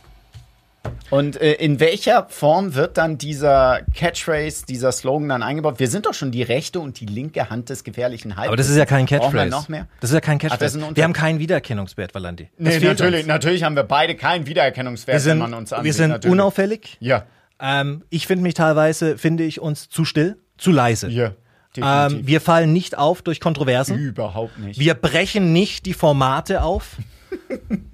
[1.10, 5.80] Und äh, in welcher Form wird dann dieser Catchphrase, dieser Slogan dann eingebaut?
[5.80, 8.48] Wir sind doch schon die rechte und die linke Hand des gefährlichen Halbes.
[8.50, 9.50] Aber das ist ja kein Catchphrase.
[9.50, 9.88] noch mehr?
[10.02, 10.78] Das ist ja kein Ach, Catchphrase.
[10.80, 12.50] Unter- Wir haben keinen Wiedererkennungswert, Valandi.
[12.58, 13.28] Das Nee, natürlich, uns.
[13.28, 15.86] natürlich haben wir beide keinen Wiedererkennungswert, Wir sind, wenn man uns ansieht.
[15.86, 16.32] wir sind natürlich.
[16.32, 16.98] unauffällig.
[17.00, 17.24] Ja,
[17.60, 21.10] Ähm, ich finde mich teilweise, finde ich uns zu still, zu leise.
[21.10, 21.32] ja,
[21.76, 23.98] Ähm, wir fallen nicht auf durch Kontroversen.
[23.98, 24.80] Überhaupt nicht.
[24.80, 26.98] Wir brechen nicht die Formate auf.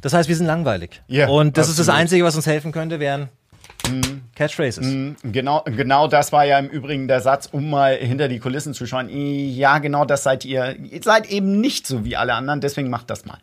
[0.00, 1.02] Das heißt, wir sind langweilig.
[1.08, 2.00] Ja, Und das ist das absolut.
[2.00, 3.28] Einzige, was uns helfen könnte, wären
[4.34, 4.86] Catchphrases.
[5.22, 8.86] Genau, genau das war ja im Übrigen der Satz, um mal hinter die Kulissen zu
[8.86, 9.08] schauen.
[9.08, 10.76] Ja, genau das seid ihr.
[10.78, 13.38] Ihr seid eben nicht so wie alle anderen, deswegen macht das mal.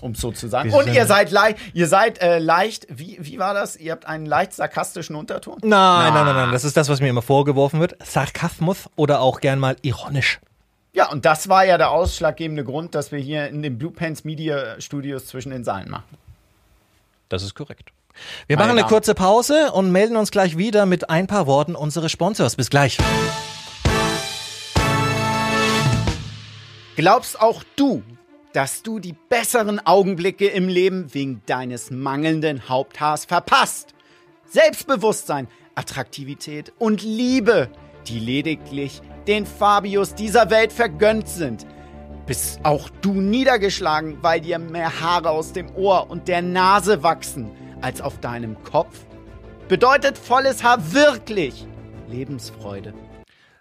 [0.00, 0.72] Um es so zu sagen.
[0.72, 3.76] Und ihr seid leicht, ihr seid äh, leicht, wie, wie war das?
[3.76, 5.58] Ihr habt einen leicht sarkastischen Unterton?
[5.62, 6.52] Nein, nein, nein, nein.
[6.52, 7.96] Das ist das, was mir immer vorgeworfen wird.
[8.04, 10.40] Sarkasmus oder auch gern mal ironisch.
[10.94, 14.22] Ja, und das war ja der ausschlaggebende Grund, dass wir hier in den Blue Pants
[14.22, 16.16] Media Studios zwischen den Seilen machen.
[17.28, 17.90] Das ist korrekt.
[18.46, 18.90] Wir Meine machen eine Damen.
[18.90, 22.54] kurze Pause und melden uns gleich wieder mit ein paar Worten unseres Sponsors.
[22.54, 22.98] Bis gleich.
[26.94, 28.04] Glaubst auch du,
[28.52, 33.94] dass du die besseren Augenblicke im Leben wegen deines mangelnden Haupthaars verpasst?
[34.46, 37.68] Selbstbewusstsein, Attraktivität und Liebe,
[38.06, 41.66] die lediglich den Fabius dieser Welt vergönnt sind.
[42.26, 47.50] Bist auch du niedergeschlagen, weil dir mehr Haare aus dem Ohr und der Nase wachsen
[47.82, 49.06] als auf deinem Kopf?
[49.68, 51.66] Bedeutet volles Haar wirklich
[52.08, 52.94] Lebensfreude?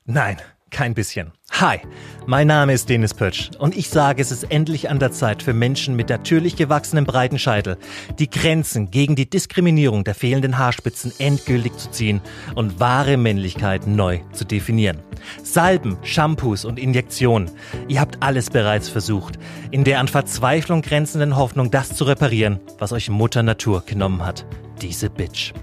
[0.05, 0.37] Nein,
[0.73, 1.31] kein bisschen.
[1.51, 1.77] Hi,
[2.25, 5.53] mein Name ist Denis Pötsch und ich sage, es ist endlich an der Zeit für
[5.53, 7.77] Menschen mit natürlich gewachsenem breiten Scheitel,
[8.17, 12.21] die Grenzen gegen die Diskriminierung der fehlenden Haarspitzen endgültig zu ziehen
[12.55, 14.99] und wahre Männlichkeit neu zu definieren.
[15.43, 17.51] Salben, Shampoos und Injektionen.
[17.87, 19.37] Ihr habt alles bereits versucht,
[19.69, 24.45] in der an Verzweiflung grenzenden Hoffnung, das zu reparieren, was euch Mutter Natur genommen hat.
[24.81, 25.53] Diese Bitch.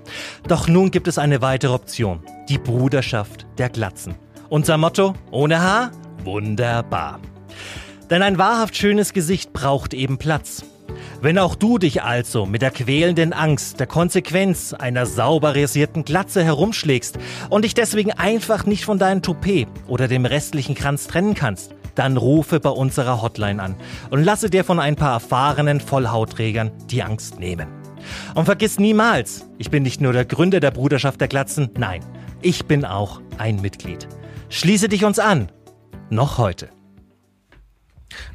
[0.47, 2.21] Doch nun gibt es eine weitere Option.
[2.49, 4.15] Die Bruderschaft der Glatzen.
[4.51, 5.93] Unser Motto, ohne Haar,
[6.25, 7.21] wunderbar.
[8.11, 10.65] Denn ein wahrhaft schönes Gesicht braucht eben Platz.
[11.23, 16.43] Wenn auch du dich also mit der quälenden Angst der Konsequenz einer sauber rasierten Glatze
[16.43, 17.17] herumschlägst
[17.49, 22.17] und dich deswegen einfach nicht von deinem Toupet oder dem restlichen Kranz trennen kannst, dann
[22.17, 23.77] rufe bei unserer Hotline an
[24.11, 27.69] und lasse dir von ein paar erfahrenen Vollhautträgern die Angst nehmen.
[28.35, 32.01] Und vergiss niemals, ich bin nicht nur der Gründer der Bruderschaft der Glatzen, nein,
[32.43, 34.09] ich bin auch ein Mitglied.
[34.51, 35.49] Schließe dich uns an.
[36.11, 36.71] Noch heute.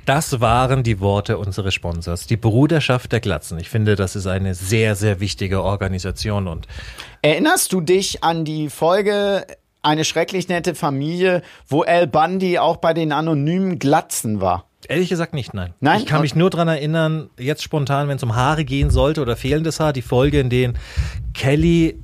[0.06, 3.60] Das waren die Worte unseres Sponsors, die Bruderschaft der Glatzen.
[3.60, 6.68] Ich finde, das ist eine sehr, sehr wichtige Organisation und
[7.22, 9.46] Erinnerst du dich an die Folge
[9.82, 14.70] Eine schrecklich nette Familie, wo Al Bundy auch bei den anonymen Glatzen war?
[14.88, 15.74] Ehrlich gesagt nicht, nein.
[15.82, 16.00] Nein?
[16.00, 19.36] Ich kann mich nur dran erinnern, jetzt spontan, wenn es um Haare gehen sollte oder
[19.36, 20.78] fehlendes Haar, die Folge, in denen
[21.34, 22.00] Kelly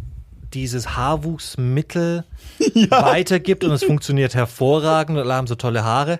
[0.53, 2.23] dieses Haarwuchsmittel
[2.89, 6.19] weitergibt und es funktioniert hervorragend und alle haben so tolle Haare.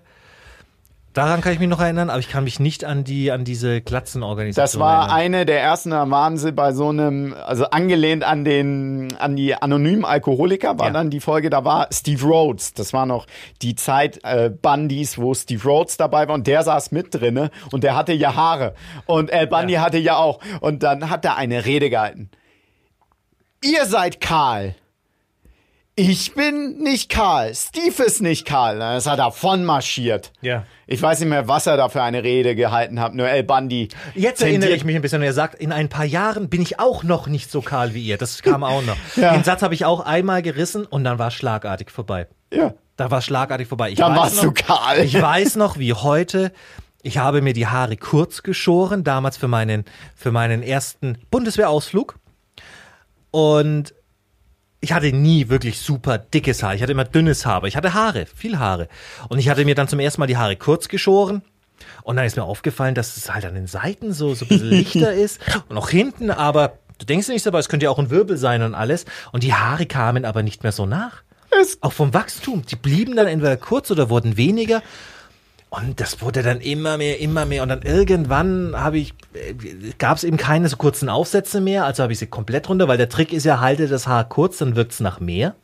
[1.13, 3.81] Daran kann ich mich noch erinnern, aber ich kann mich nicht an die an diese
[3.81, 5.17] Glatzenorganisation Das war erinnern.
[5.17, 9.53] eine der ersten, da waren sie bei so einem, also angelehnt an den, an die
[9.53, 10.93] anonymen Alkoholiker, war Ja.
[10.93, 12.73] dann die Folge, da war Steve Rhodes.
[12.75, 13.27] Das war noch
[13.61, 17.83] die Zeit äh, Bundys, wo Steve Rhodes dabei war und der saß mit drinne und
[17.83, 18.73] der hatte ja Haare
[19.05, 20.39] und Al Bundy hatte ja auch.
[20.61, 22.29] Und dann hat er eine Rede gehalten.
[23.63, 24.73] Ihr seid Karl.
[25.95, 27.53] Ich bin nicht Karl.
[27.53, 28.79] Steve ist nicht Karl.
[28.79, 30.31] Dann ist er davon marschiert.
[30.41, 30.65] Ja.
[30.87, 33.13] Ich weiß nicht mehr, was er da für eine Rede gehalten hat.
[33.13, 33.89] Nur El Bundy.
[34.15, 35.21] Jetzt erinnere ich mich ein bisschen.
[35.21, 38.17] Er sagt, in ein paar Jahren bin ich auch noch nicht so kahl wie ihr.
[38.17, 38.97] Das kam auch noch.
[39.15, 39.33] Ja.
[39.33, 42.27] Den Satz habe ich auch einmal gerissen und dann war schlagartig vorbei.
[42.51, 42.73] Ja.
[42.95, 43.91] Da war schlagartig vorbei.
[43.91, 44.99] Ich Dann weiß warst noch, du kahl.
[45.01, 46.51] Ich weiß noch, wie heute.
[47.03, 52.15] Ich habe mir die Haare kurz geschoren, damals für meinen, für meinen ersten Bundeswehrausflug.
[53.31, 53.93] Und
[54.81, 56.73] ich hatte nie wirklich super dickes Haar.
[56.75, 58.87] Ich hatte immer dünnes Haar, aber ich hatte Haare, viel Haare.
[59.29, 61.41] Und ich hatte mir dann zum ersten Mal die Haare kurz geschoren.
[62.03, 64.69] Und dann ist mir aufgefallen, dass es halt an den Seiten so, so ein bisschen
[64.69, 65.39] lichter ist
[65.69, 68.61] und auch hinten, aber du denkst nicht dabei, es könnte ja auch ein Wirbel sein
[68.63, 69.05] und alles.
[69.31, 71.21] Und die Haare kamen aber nicht mehr so nach.
[71.61, 72.63] Es- Auch vom Wachstum.
[72.65, 74.81] Die blieben dann entweder kurz oder wurden weniger.
[75.73, 77.63] Und das wurde dann immer mehr, immer mehr.
[77.63, 79.13] Und dann irgendwann habe ich,
[79.99, 81.85] gab es eben keine so kurzen Aufsätze mehr.
[81.85, 84.57] Also habe ich sie komplett runter, weil der Trick ist ja, halte das Haar kurz,
[84.57, 85.55] dann wirkt's nach mehr.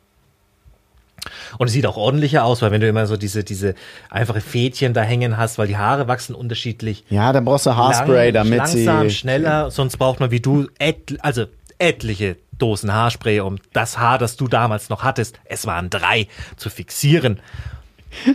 [1.58, 3.74] Und es sieht auch ordentlicher aus, weil wenn du immer so diese, diese
[4.08, 7.04] einfache Fädchen da hängen hast, weil die Haare wachsen unterschiedlich.
[7.10, 9.14] Ja, dann brauchst du Haarspray, lang, damit langsam, sie.
[9.14, 9.70] schneller.
[9.70, 11.44] Sonst braucht man wie du, et, also
[11.78, 16.70] etliche Dosen Haarspray, um das Haar, das du damals noch hattest, es waren drei, zu
[16.70, 17.40] fixieren.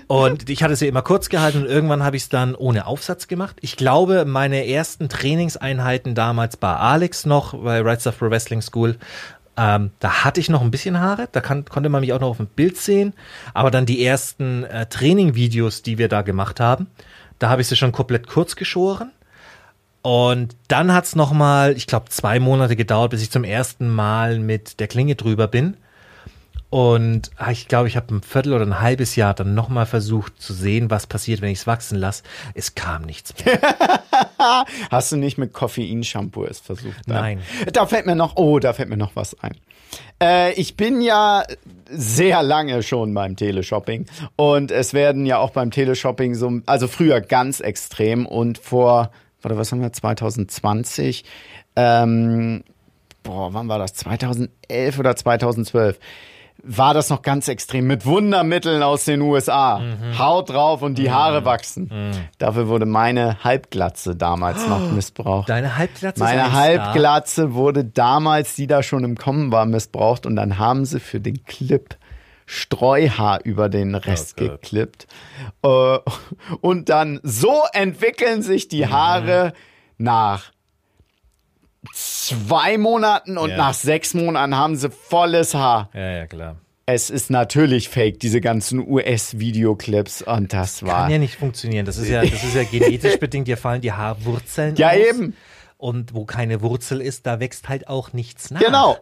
[0.07, 3.27] Und ich hatte sie immer kurz gehalten und irgendwann habe ich es dann ohne Aufsatz
[3.27, 3.57] gemacht.
[3.61, 8.97] Ich glaube, meine ersten Trainingseinheiten damals bei Alex noch, bei Right Stuff Pro Wrestling School,
[9.55, 12.29] ähm, da hatte ich noch ein bisschen Haare, da kann, konnte man mich auch noch
[12.29, 13.13] auf dem Bild sehen.
[13.53, 16.87] Aber dann die ersten äh, Training-Videos, die wir da gemacht haben,
[17.39, 19.11] da habe ich sie schon komplett kurz geschoren.
[20.01, 24.39] Und dann hat's noch mal, ich glaube, zwei Monate gedauert, bis ich zum ersten Mal
[24.39, 25.77] mit der Klinge drüber bin.
[26.73, 29.85] Und ah, ich glaube, ich habe ein Viertel oder ein halbes Jahr dann noch mal
[29.85, 32.23] versucht zu sehen, was passiert, wenn ich es wachsen lasse.
[32.55, 33.59] Es kam nichts mehr.
[34.89, 37.07] Hast du nicht mit Koffeinshampoo es versucht?
[37.07, 37.13] ne?
[37.13, 37.41] Nein.
[37.71, 39.55] Da fällt mir noch, oh, da fällt mir noch was ein.
[40.19, 41.43] Äh, ich bin ja
[41.91, 47.21] sehr lange schon beim Teleshopping und es werden ja auch beim Teleshopping so, also früher
[47.21, 49.11] ganz extrem und vor,
[49.43, 51.23] warte, was haben wir, 2020,
[51.75, 52.63] ähm,
[53.21, 53.93] boah, wann war das?
[53.93, 55.99] 2011 oder 2012?
[56.61, 59.81] War das noch ganz extrem mit Wundermitteln aus den USA.
[60.17, 61.91] Haut drauf und die Haare wachsen.
[62.37, 65.49] Dafür wurde meine Halbglatze damals noch missbraucht.
[65.49, 66.61] Deine Halbglatze Meine ein Star.
[66.61, 71.19] Halbglatze wurde damals, die da schon im Kommen war, missbraucht und dann haben sie für
[71.19, 71.97] den Clip
[72.45, 75.07] Streuhaar über den Rest Oh geklippt.
[75.63, 75.97] Äh,
[76.61, 78.69] Und dann so entwickeln sich Mhm.
[78.69, 79.53] die Haare
[79.97, 80.51] nach
[81.93, 83.57] zwei Monaten und Ja.
[83.57, 85.89] nach sechs Monaten haben sie volles Haar.
[85.93, 86.55] Ja, ja, klar.
[86.85, 91.03] Es ist natürlich fake, diese ganzen US-Videoclips und das war.
[91.03, 91.85] Kann ja nicht funktionieren.
[91.85, 93.47] Das ist ja, das ist ja genetisch bedingt.
[93.47, 94.95] Dir fallen die Haarwurzeln Ja, aus.
[94.97, 95.35] eben.
[95.77, 98.61] Und wo keine Wurzel ist, da wächst halt auch nichts nach.
[98.61, 98.97] Genau.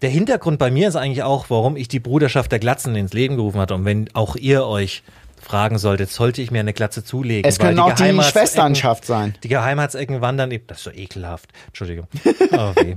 [0.00, 3.36] Der Hintergrund bei mir ist eigentlich auch, warum ich die Bruderschaft der Glatzen ins Leben
[3.36, 3.74] gerufen hatte.
[3.74, 5.02] Und wenn auch ihr euch
[5.42, 7.48] fragen solltet, sollte ich mir eine Glatze zulegen?
[7.48, 9.34] Es können auch die Schwesternschaft sein.
[9.42, 11.50] Die Geheimratsecken wandern eben, das ist so ekelhaft.
[11.68, 12.06] Entschuldigung.
[12.52, 12.96] Oh, weh.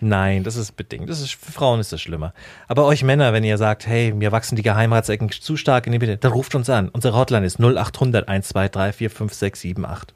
[0.00, 1.08] Nein, das ist bedingt.
[1.08, 2.34] Das ist, für Frauen ist das schlimmer.
[2.68, 5.98] Aber euch Männer, wenn ihr sagt, hey, mir wachsen die Geheimratsecken zu stark in die
[5.98, 6.88] Mitte, dann ruft uns an.
[6.88, 10.14] Unsere Hotline ist 0800 123 45678.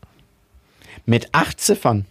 [1.04, 2.06] Mit acht Ziffern.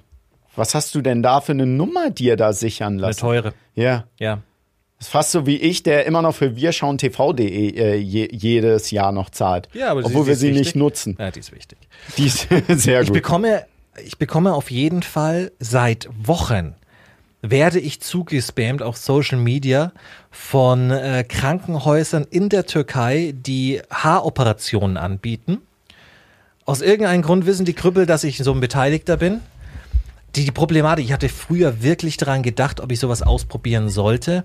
[0.56, 3.20] Was hast du denn da für eine Nummer dir da sichern Eine lassen?
[3.20, 3.54] teure.
[3.74, 4.06] Ja.
[4.20, 4.40] Ja.
[4.98, 9.12] Das ist fast so wie ich, der immer noch für wirschauentv.de äh, je, jedes Jahr
[9.12, 9.68] noch zahlt.
[9.74, 10.60] Ja, aber Obwohl die wir sie wichtig.
[10.68, 11.18] nicht nutzen.
[11.20, 11.78] Ja, die ist wichtig.
[12.18, 13.16] Die ist sehr Ich gut.
[13.16, 13.66] bekomme,
[14.04, 16.76] ich bekomme auf jeden Fall seit Wochen
[17.42, 19.92] werde ich zugespammt auf Social Media
[20.32, 25.60] von äh, Krankenhäusern in der Türkei, die Haaroperationen anbieten.
[26.66, 29.42] Aus irgendeinem Grund wissen die Krüppel, dass ich so ein Beteiligter bin.
[30.36, 34.44] Die, die Problematik, ich hatte früher wirklich daran gedacht, ob ich sowas ausprobieren sollte.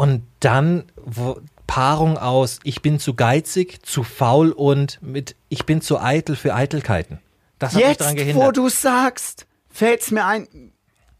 [0.00, 5.82] Und dann wo, Paarung aus ich bin zu geizig, zu faul und mit ich bin
[5.82, 7.18] zu eitel für Eitelkeiten.
[7.58, 8.56] Das hat mich Jetzt, daran wo gehindert.
[8.56, 10.48] du sagst, fällt's mir ein,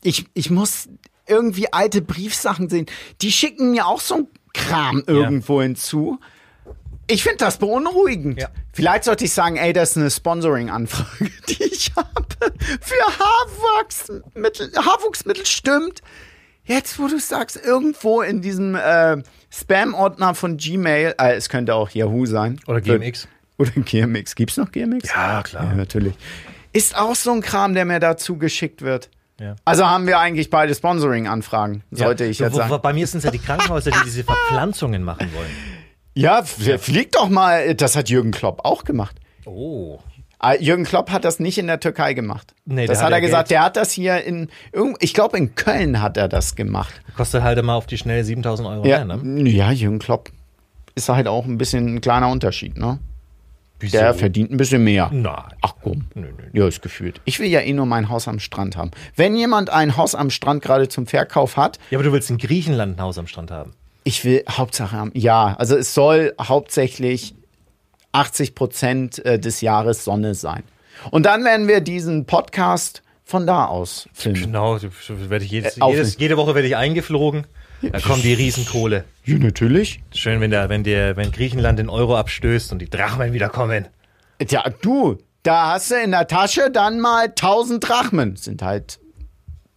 [0.03, 0.89] ich, ich muss
[1.27, 2.87] irgendwie alte Briefsachen sehen.
[3.21, 6.19] Die schicken mir auch so ein Kram irgendwo hinzu.
[7.07, 8.41] Ich finde das beunruhigend.
[8.41, 8.49] Ja.
[8.73, 14.73] Vielleicht sollte ich sagen, ey, das ist eine Sponsoring-Anfrage, die ich habe für Haarwachsmittel.
[14.75, 16.01] Haarwuchsmittel stimmt.
[16.71, 19.17] Jetzt, wo du sagst, irgendwo in diesem äh,
[19.51, 22.61] Spam-Ordner von Gmail, äh, es könnte auch Yahoo sein.
[22.69, 23.27] Oder GMX.
[23.59, 24.37] Oder GMX.
[24.37, 25.09] Gibt's noch GMX?
[25.13, 25.65] Ja, klar.
[25.65, 26.15] Ja, natürlich.
[26.73, 29.11] Ist auch so ein Kram, der mir dazu geschickt wird.
[29.41, 29.57] Ja.
[29.65, 32.31] Also haben wir eigentlich beide Sponsoring-Anfragen, sollte Ja.
[32.31, 32.79] ich jetzt sagen.
[32.81, 35.51] Bei mir sind es ja die Krankenhäuser, die diese Verpflanzungen machen wollen.
[36.15, 37.75] Ja, flieg doch mal.
[37.75, 39.17] Das hat Jürgen Klopp auch gemacht.
[39.45, 39.99] Oh.
[40.43, 42.55] Ah, Jürgen Klopp hat das nicht in der Türkei gemacht.
[42.65, 43.49] Nee, das hat hat er gesagt.
[43.49, 43.59] Geld.
[43.59, 44.49] Der hat das hier in,
[45.01, 47.03] ich glaube in Köln hat er das gemacht.
[47.17, 49.51] Kostet halt immer auf die Schnelle 7000 Euro Ja, mehr, ne?
[49.51, 50.31] ja Jürgen Klopp
[50.95, 52.99] ist halt auch ein bisschen ein kleiner Unterschied, ne?
[53.83, 53.99] Wieso?
[53.99, 55.09] Der verdient ein bisschen mehr.
[55.13, 55.35] Nein.
[55.63, 56.05] Ach komm.
[56.15, 56.45] Nö, nö.
[56.53, 57.21] Ja, ist gefühlt.
[57.25, 58.91] Ich will ja eh nur mein Haus am Strand haben.
[59.17, 62.37] Wenn jemand ein Haus am Strand gerade zum Verkauf hat, Ja, aber du willst in
[62.39, 63.73] Griechenland ein Haus am Strand haben.
[64.05, 65.11] ich will Hauptsache haben.
[65.15, 67.35] Ja, also es soll hauptsächlich
[68.13, 70.63] 80 Prozent äh, des Jahres Sonne sein.
[71.11, 74.43] Und dann werden wir diesen Podcast von da aus filmen.
[74.43, 77.47] Genau, werde ich jedes, Äh, jedes, jede Woche werde ich eingeflogen.
[77.83, 79.05] Da kommt die Riesenkohle.
[79.25, 80.03] Ja, natürlich.
[80.15, 83.89] Schön, wenn der, wenn der, wenn Griechenland den Euro abstößt und die Drachmen wieder kommen.
[84.49, 88.37] Ja, du, da hast du in der Tasche dann mal 1000 Drachmen.
[88.37, 88.99] Sind halt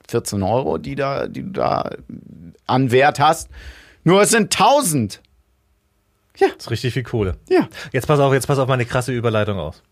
[0.10, 1.92] 14 Euro, die, da, die du da
[2.66, 3.50] an Wert hast.
[4.04, 5.22] Nur es sind 1000.
[6.40, 7.38] Das ist richtig viel Kohle.
[7.50, 7.68] Ja.
[7.92, 9.84] Jetzt pass auf, jetzt pass auf meine krasse Überleitung aus.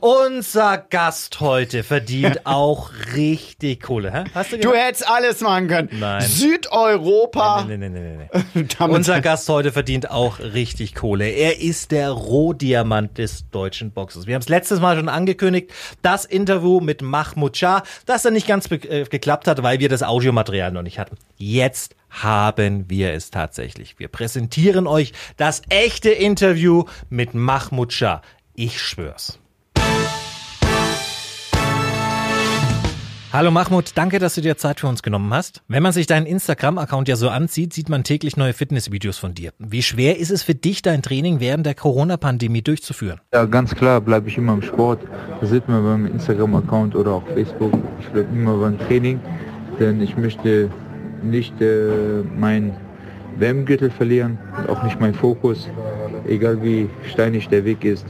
[0.00, 4.12] Unser Gast heute verdient auch richtig Kohle.
[4.12, 4.24] Hä?
[4.34, 4.86] Hast du Du gehört?
[4.86, 5.88] hättest alles machen können.
[5.98, 6.20] Nein.
[6.20, 7.64] Südeuropa.
[7.66, 8.64] Nee, nee, nee, nee, nee.
[8.78, 11.26] Damit- Unser Gast heute verdient auch richtig Kohle.
[11.26, 14.26] Er ist der Rohdiamant des deutschen Boxes.
[14.26, 15.70] Wir haben es letztes Mal schon angekündigt,
[16.02, 20.02] das Interview mit Mahmoud Shah, das dann nicht ganz äh, geklappt hat, weil wir das
[20.02, 21.16] Audiomaterial noch nicht hatten.
[21.38, 23.98] Jetzt haben wir es tatsächlich.
[23.98, 28.22] Wir präsentieren euch das echte Interview mit Mahmoud Shah.
[28.54, 29.38] Ich schwör's.
[33.32, 35.62] Hallo Mahmoud, danke, dass du dir Zeit für uns genommen hast.
[35.66, 39.52] Wenn man sich deinen Instagram-Account ja so ansieht, sieht man täglich neue Fitnessvideos von dir.
[39.58, 43.22] Wie schwer ist es für dich, dein Training während der Corona-Pandemie durchzuführen?
[43.32, 45.00] Ja, ganz klar bleibe ich immer im Sport.
[45.40, 47.72] Das sieht man beim Instagram-Account oder auch Facebook.
[48.00, 49.18] Ich bleibe immer beim Training,
[49.80, 50.70] denn ich möchte
[51.22, 52.74] nicht äh, mein
[53.38, 55.68] WM-Gürtel verlieren und auch nicht meinen Fokus.
[56.26, 58.06] Egal wie steinig der Weg ist,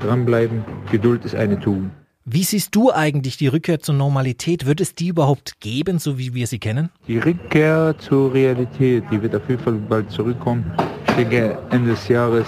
[0.00, 0.64] dranbleiben.
[0.90, 1.90] Geduld ist eine Tugend.
[2.24, 4.64] Wie siehst du eigentlich die Rückkehr zur Normalität?
[4.64, 6.88] Wird es die überhaupt geben, so wie wir sie kennen?
[7.08, 10.64] Die Rückkehr zur Realität, die wird auf jeden Fall bald zurückkommen.
[11.08, 12.46] Ich denke, Ende des Jahres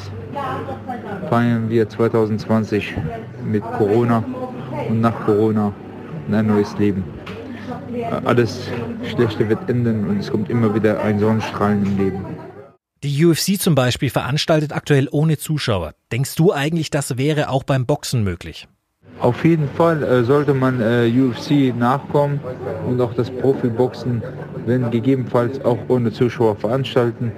[1.28, 2.94] feiern wir 2020
[3.44, 4.24] mit Corona
[4.88, 5.72] und nach Corona
[6.30, 7.02] ein neues Leben.
[8.24, 8.68] Alles
[9.11, 12.24] Schlechte wird enden und es kommt immer wieder ein Sonnenstrahlen im Leben.
[13.02, 15.92] Die UFC zum Beispiel veranstaltet aktuell ohne Zuschauer.
[16.11, 18.66] Denkst du eigentlich, das wäre auch beim Boxen möglich?
[19.20, 22.40] Auf jeden Fall äh, sollte man äh, UFC nachkommen
[22.88, 24.22] und auch das Profiboxen,
[24.66, 27.30] wenn gegebenenfalls auch ohne Zuschauer veranstalten.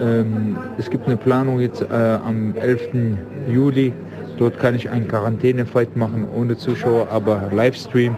[0.00, 3.16] Ähm, es gibt eine Planung jetzt äh, am 11.
[3.48, 3.92] Juli.
[4.38, 8.16] Dort kann ich einen Quarantänefight machen ohne Zuschauer, aber Livestream.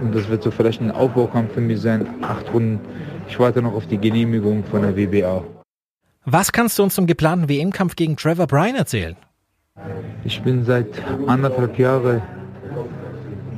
[0.00, 2.06] Und das wird so vielleicht ein Aufbaukampf für mich sein.
[2.22, 2.80] Acht Runden.
[3.28, 5.42] Ich warte noch auf die Genehmigung von der WBA.
[6.24, 9.16] Was kannst du uns zum geplanten WM-Kampf gegen Trevor Bryan erzählen?
[10.24, 10.88] Ich bin seit
[11.26, 12.20] anderthalb Jahren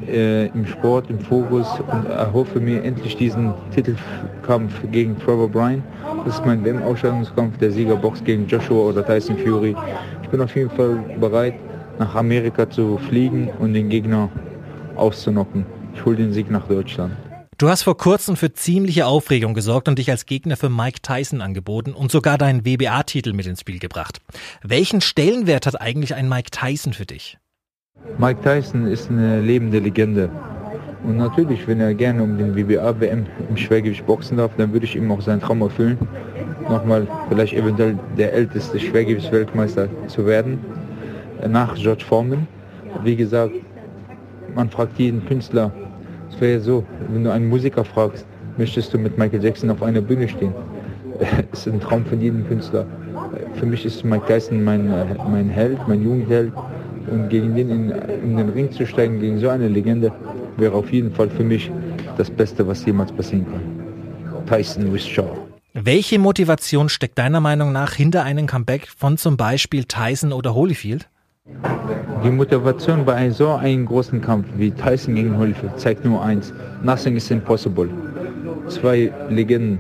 [0.07, 5.83] äh, im Sport, im Fokus und erhoffe mir endlich diesen Titelkampf gegen Trevor Bryan.
[6.25, 9.75] Das ist mein WM-Ausscheidungskampf, der Sieger boxt gegen Joshua oder Tyson Fury.
[10.23, 11.55] Ich bin auf jeden Fall bereit,
[11.99, 14.29] nach Amerika zu fliegen und den Gegner
[14.97, 15.65] auszunocken.
[15.95, 17.17] Ich hole den Sieg nach Deutschland.
[17.59, 21.43] Du hast vor kurzem für ziemliche Aufregung gesorgt und dich als Gegner für Mike Tyson
[21.43, 24.19] angeboten und sogar deinen WBA-Titel mit ins Spiel gebracht.
[24.63, 27.37] Welchen Stellenwert hat eigentlich ein Mike Tyson für dich?
[28.17, 30.31] Mike Tyson ist eine lebende Legende.
[31.05, 34.97] Und natürlich, wenn er gerne um den WBA-WM im Schwergewicht boxen darf, dann würde ich
[34.97, 35.99] ihm auch seinen Traum erfüllen,
[36.69, 40.59] nochmal vielleicht eventuell der älteste Schwergewichtsweltmeister zu werden,
[41.47, 42.47] nach George Foreman.
[43.03, 43.53] Wie gesagt,
[44.55, 45.73] man fragt jeden Künstler,
[46.31, 50.01] es wäre so, wenn du einen Musiker fragst, möchtest du mit Michael Jackson auf einer
[50.01, 50.55] Bühne stehen?
[51.53, 52.87] Es ist ein Traum von jedem Künstler.
[53.55, 54.91] Für mich ist Mike Tyson mein,
[55.31, 56.53] mein Held, mein Jugendheld.
[57.11, 60.13] Und gegen den in, in den Ring zu steigen, gegen so eine Legende,
[60.57, 61.71] wäre auf jeden Fall für mich
[62.17, 64.47] das Beste, was jemals passieren kann.
[64.47, 65.31] Tyson with Shaw.
[65.73, 71.09] Welche Motivation steckt deiner Meinung nach hinter einem Comeback von zum Beispiel Tyson oder Holyfield?
[72.23, 76.53] Die Motivation bei so einem großen Kampf wie Tyson gegen Holyfield zeigt nur eins.
[76.83, 77.89] Nothing is impossible.
[78.69, 79.79] Zwei Legenden,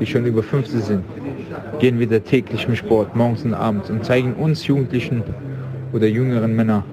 [0.00, 1.04] die schon über 50 sind,
[1.78, 5.22] gehen wieder täglich im Sport, morgens und abends und zeigen uns Jugendlichen
[5.92, 6.84] oder jüngeren Männer,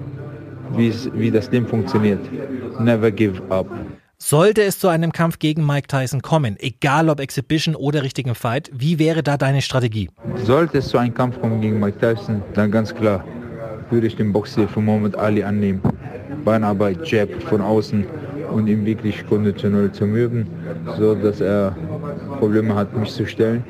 [0.76, 2.20] wie das Leben funktioniert.
[2.78, 3.66] Never give up.
[4.18, 8.70] Sollte es zu einem Kampf gegen Mike Tyson kommen, egal ob Exhibition oder richtigen Fight,
[8.72, 10.10] wie wäre da deine Strategie?
[10.44, 13.24] Sollte es zu einem Kampf kommen gegen Mike Tyson, dann ganz klar
[13.92, 15.80] würde ich den Boxstil von Muhammad Ali annehmen.
[16.44, 18.04] Beinarbeit, Jab von außen
[18.52, 20.46] und ihn wirklich konditionell zu mögen,
[20.96, 21.76] so dass er
[22.38, 23.62] Probleme hat, mich zu stellen.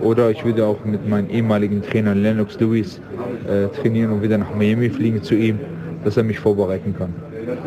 [0.00, 3.00] Oder ich würde auch mit meinem ehemaligen Trainer Lennox Lewis
[3.48, 5.58] äh, trainieren und wieder nach Miami fliegen zu ihm,
[6.04, 7.12] dass er mich vorbereiten kann.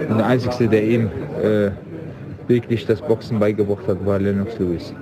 [0.10, 1.10] Und der Einzige, der ihm
[1.42, 1.70] äh,
[2.48, 4.94] wirklich das Boxen beigebracht hat, war Lennox Lewis.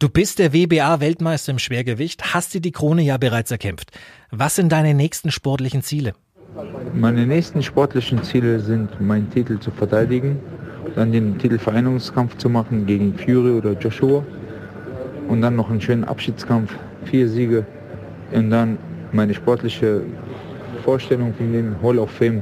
[0.00, 3.90] Du bist der WBA-Weltmeister im Schwergewicht, hast dir die Krone ja bereits erkämpft.
[4.30, 6.14] Was sind deine nächsten sportlichen Ziele?
[6.94, 10.40] Meine nächsten sportlichen Ziele sind, meinen Titel zu verteidigen,
[10.94, 14.24] dann den Titelvereinigungskampf zu machen gegen Fury oder Joshua
[15.28, 16.74] und dann noch einen schönen Abschiedskampf,
[17.04, 17.66] vier Siege
[18.32, 18.78] und dann
[19.12, 20.00] meine sportliche
[20.82, 22.40] Vorstellung von dem Hall of Fame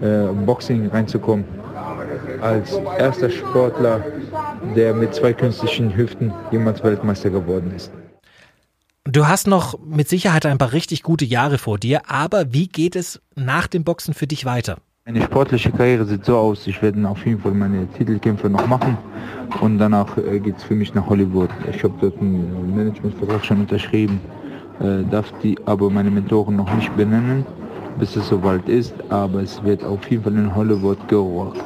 [0.00, 1.44] äh, Boxing reinzukommen
[2.40, 4.04] als erster Sportler,
[4.76, 7.90] der mit zwei künstlichen Hüften jemals Weltmeister geworden ist.
[9.04, 12.94] Du hast noch mit Sicherheit ein paar richtig gute Jahre vor dir, aber wie geht
[12.94, 14.76] es nach dem Boxen für dich weiter?
[15.06, 18.98] Meine sportliche Karriere sieht so aus, ich werde auf jeden Fall meine Titelkämpfe noch machen
[19.62, 21.48] und danach äh, geht es für mich nach Hollywood.
[21.72, 24.20] Ich habe dort einen Managementvertrag schon unterschrieben,
[24.80, 27.46] äh, darf die aber meine Mentoren noch nicht benennen,
[27.98, 31.64] bis es soweit ist, aber es wird auf jeden Fall in Hollywood gerockt.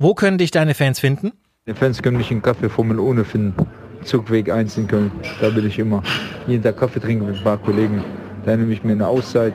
[0.00, 1.32] Wo können dich deine Fans finden?
[1.66, 3.66] Die Fans können mich in Kaffee Formel ohne finden.
[4.04, 5.10] Zugweg 1 in Köln.
[5.40, 6.04] Da bin ich immer.
[6.46, 8.04] Jeden Tag Kaffee trinken mit ein paar Kollegen.
[8.44, 9.54] Da nehme ich mir eine Auszeit.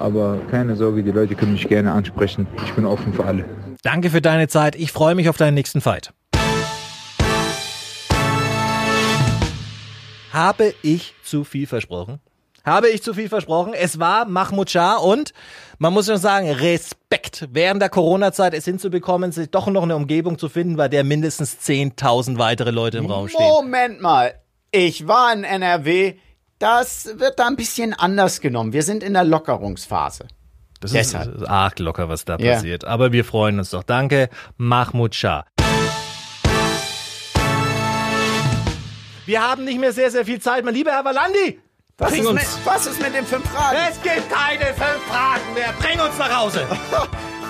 [0.00, 2.46] Aber keine Sorge, die Leute können mich gerne ansprechen.
[2.64, 3.44] Ich bin offen für alle.
[3.82, 4.76] Danke für deine Zeit.
[4.76, 6.14] Ich freue mich auf deinen nächsten Fight.
[10.32, 12.20] Habe ich zu viel versprochen?
[12.66, 13.74] Habe ich zu viel versprochen?
[13.74, 15.32] Es war Mahmoud Shah und
[15.78, 17.46] man muss noch sagen, Respekt.
[17.52, 21.58] Während der Corona-Zeit es hinzubekommen, sich doch noch eine Umgebung zu finden, bei der mindestens
[21.64, 23.40] 10.000 weitere Leute im Raum stehen.
[23.40, 24.34] Moment mal.
[24.72, 26.14] Ich war in NRW.
[26.58, 28.72] Das wird da ein bisschen anders genommen.
[28.72, 30.26] Wir sind in der Lockerungsphase.
[30.80, 31.36] Das Deshalb.
[31.36, 32.54] ist arg locker, was da yeah.
[32.54, 32.84] passiert.
[32.84, 33.84] Aber wir freuen uns doch.
[33.84, 35.44] Danke, Mahmoud Shah.
[39.24, 40.64] Wir haben nicht mehr sehr, sehr viel Zeit.
[40.64, 41.60] Mein lieber Herr Valandi,
[41.98, 43.78] was ist, mit, was ist mit den fünf Fragen?
[43.90, 45.72] Es gibt keine fünf Fragen mehr.
[45.80, 46.66] Bring uns nach Hause.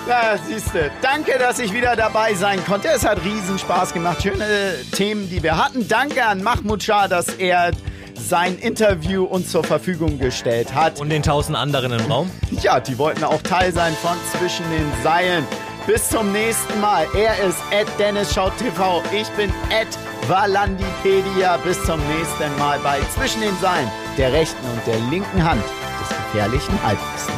[0.07, 0.89] Ja, siehste.
[1.01, 2.87] Danke, dass ich wieder dabei sein konnte.
[2.87, 4.23] Es hat riesen Spaß gemacht.
[4.23, 5.85] Schöne Themen, die wir hatten.
[5.85, 7.71] Danke an Mahmoud Shah, dass er
[8.13, 11.01] sein Interview uns zur Verfügung gestellt hat.
[11.01, 12.31] Und den tausend anderen im Raum?
[12.51, 15.45] Ja, die wollten auch Teil sein von Zwischen den Seilen.
[15.87, 17.07] Bis zum nächsten Mal.
[17.15, 19.01] Er ist Schaut TV.
[19.13, 19.87] Ich bin Ed
[20.27, 21.55] Valandipedia.
[21.63, 26.09] Bis zum nächsten Mal bei Zwischen den Seilen, der rechten und der linken Hand des
[26.09, 27.36] gefährlichen Halbwissens.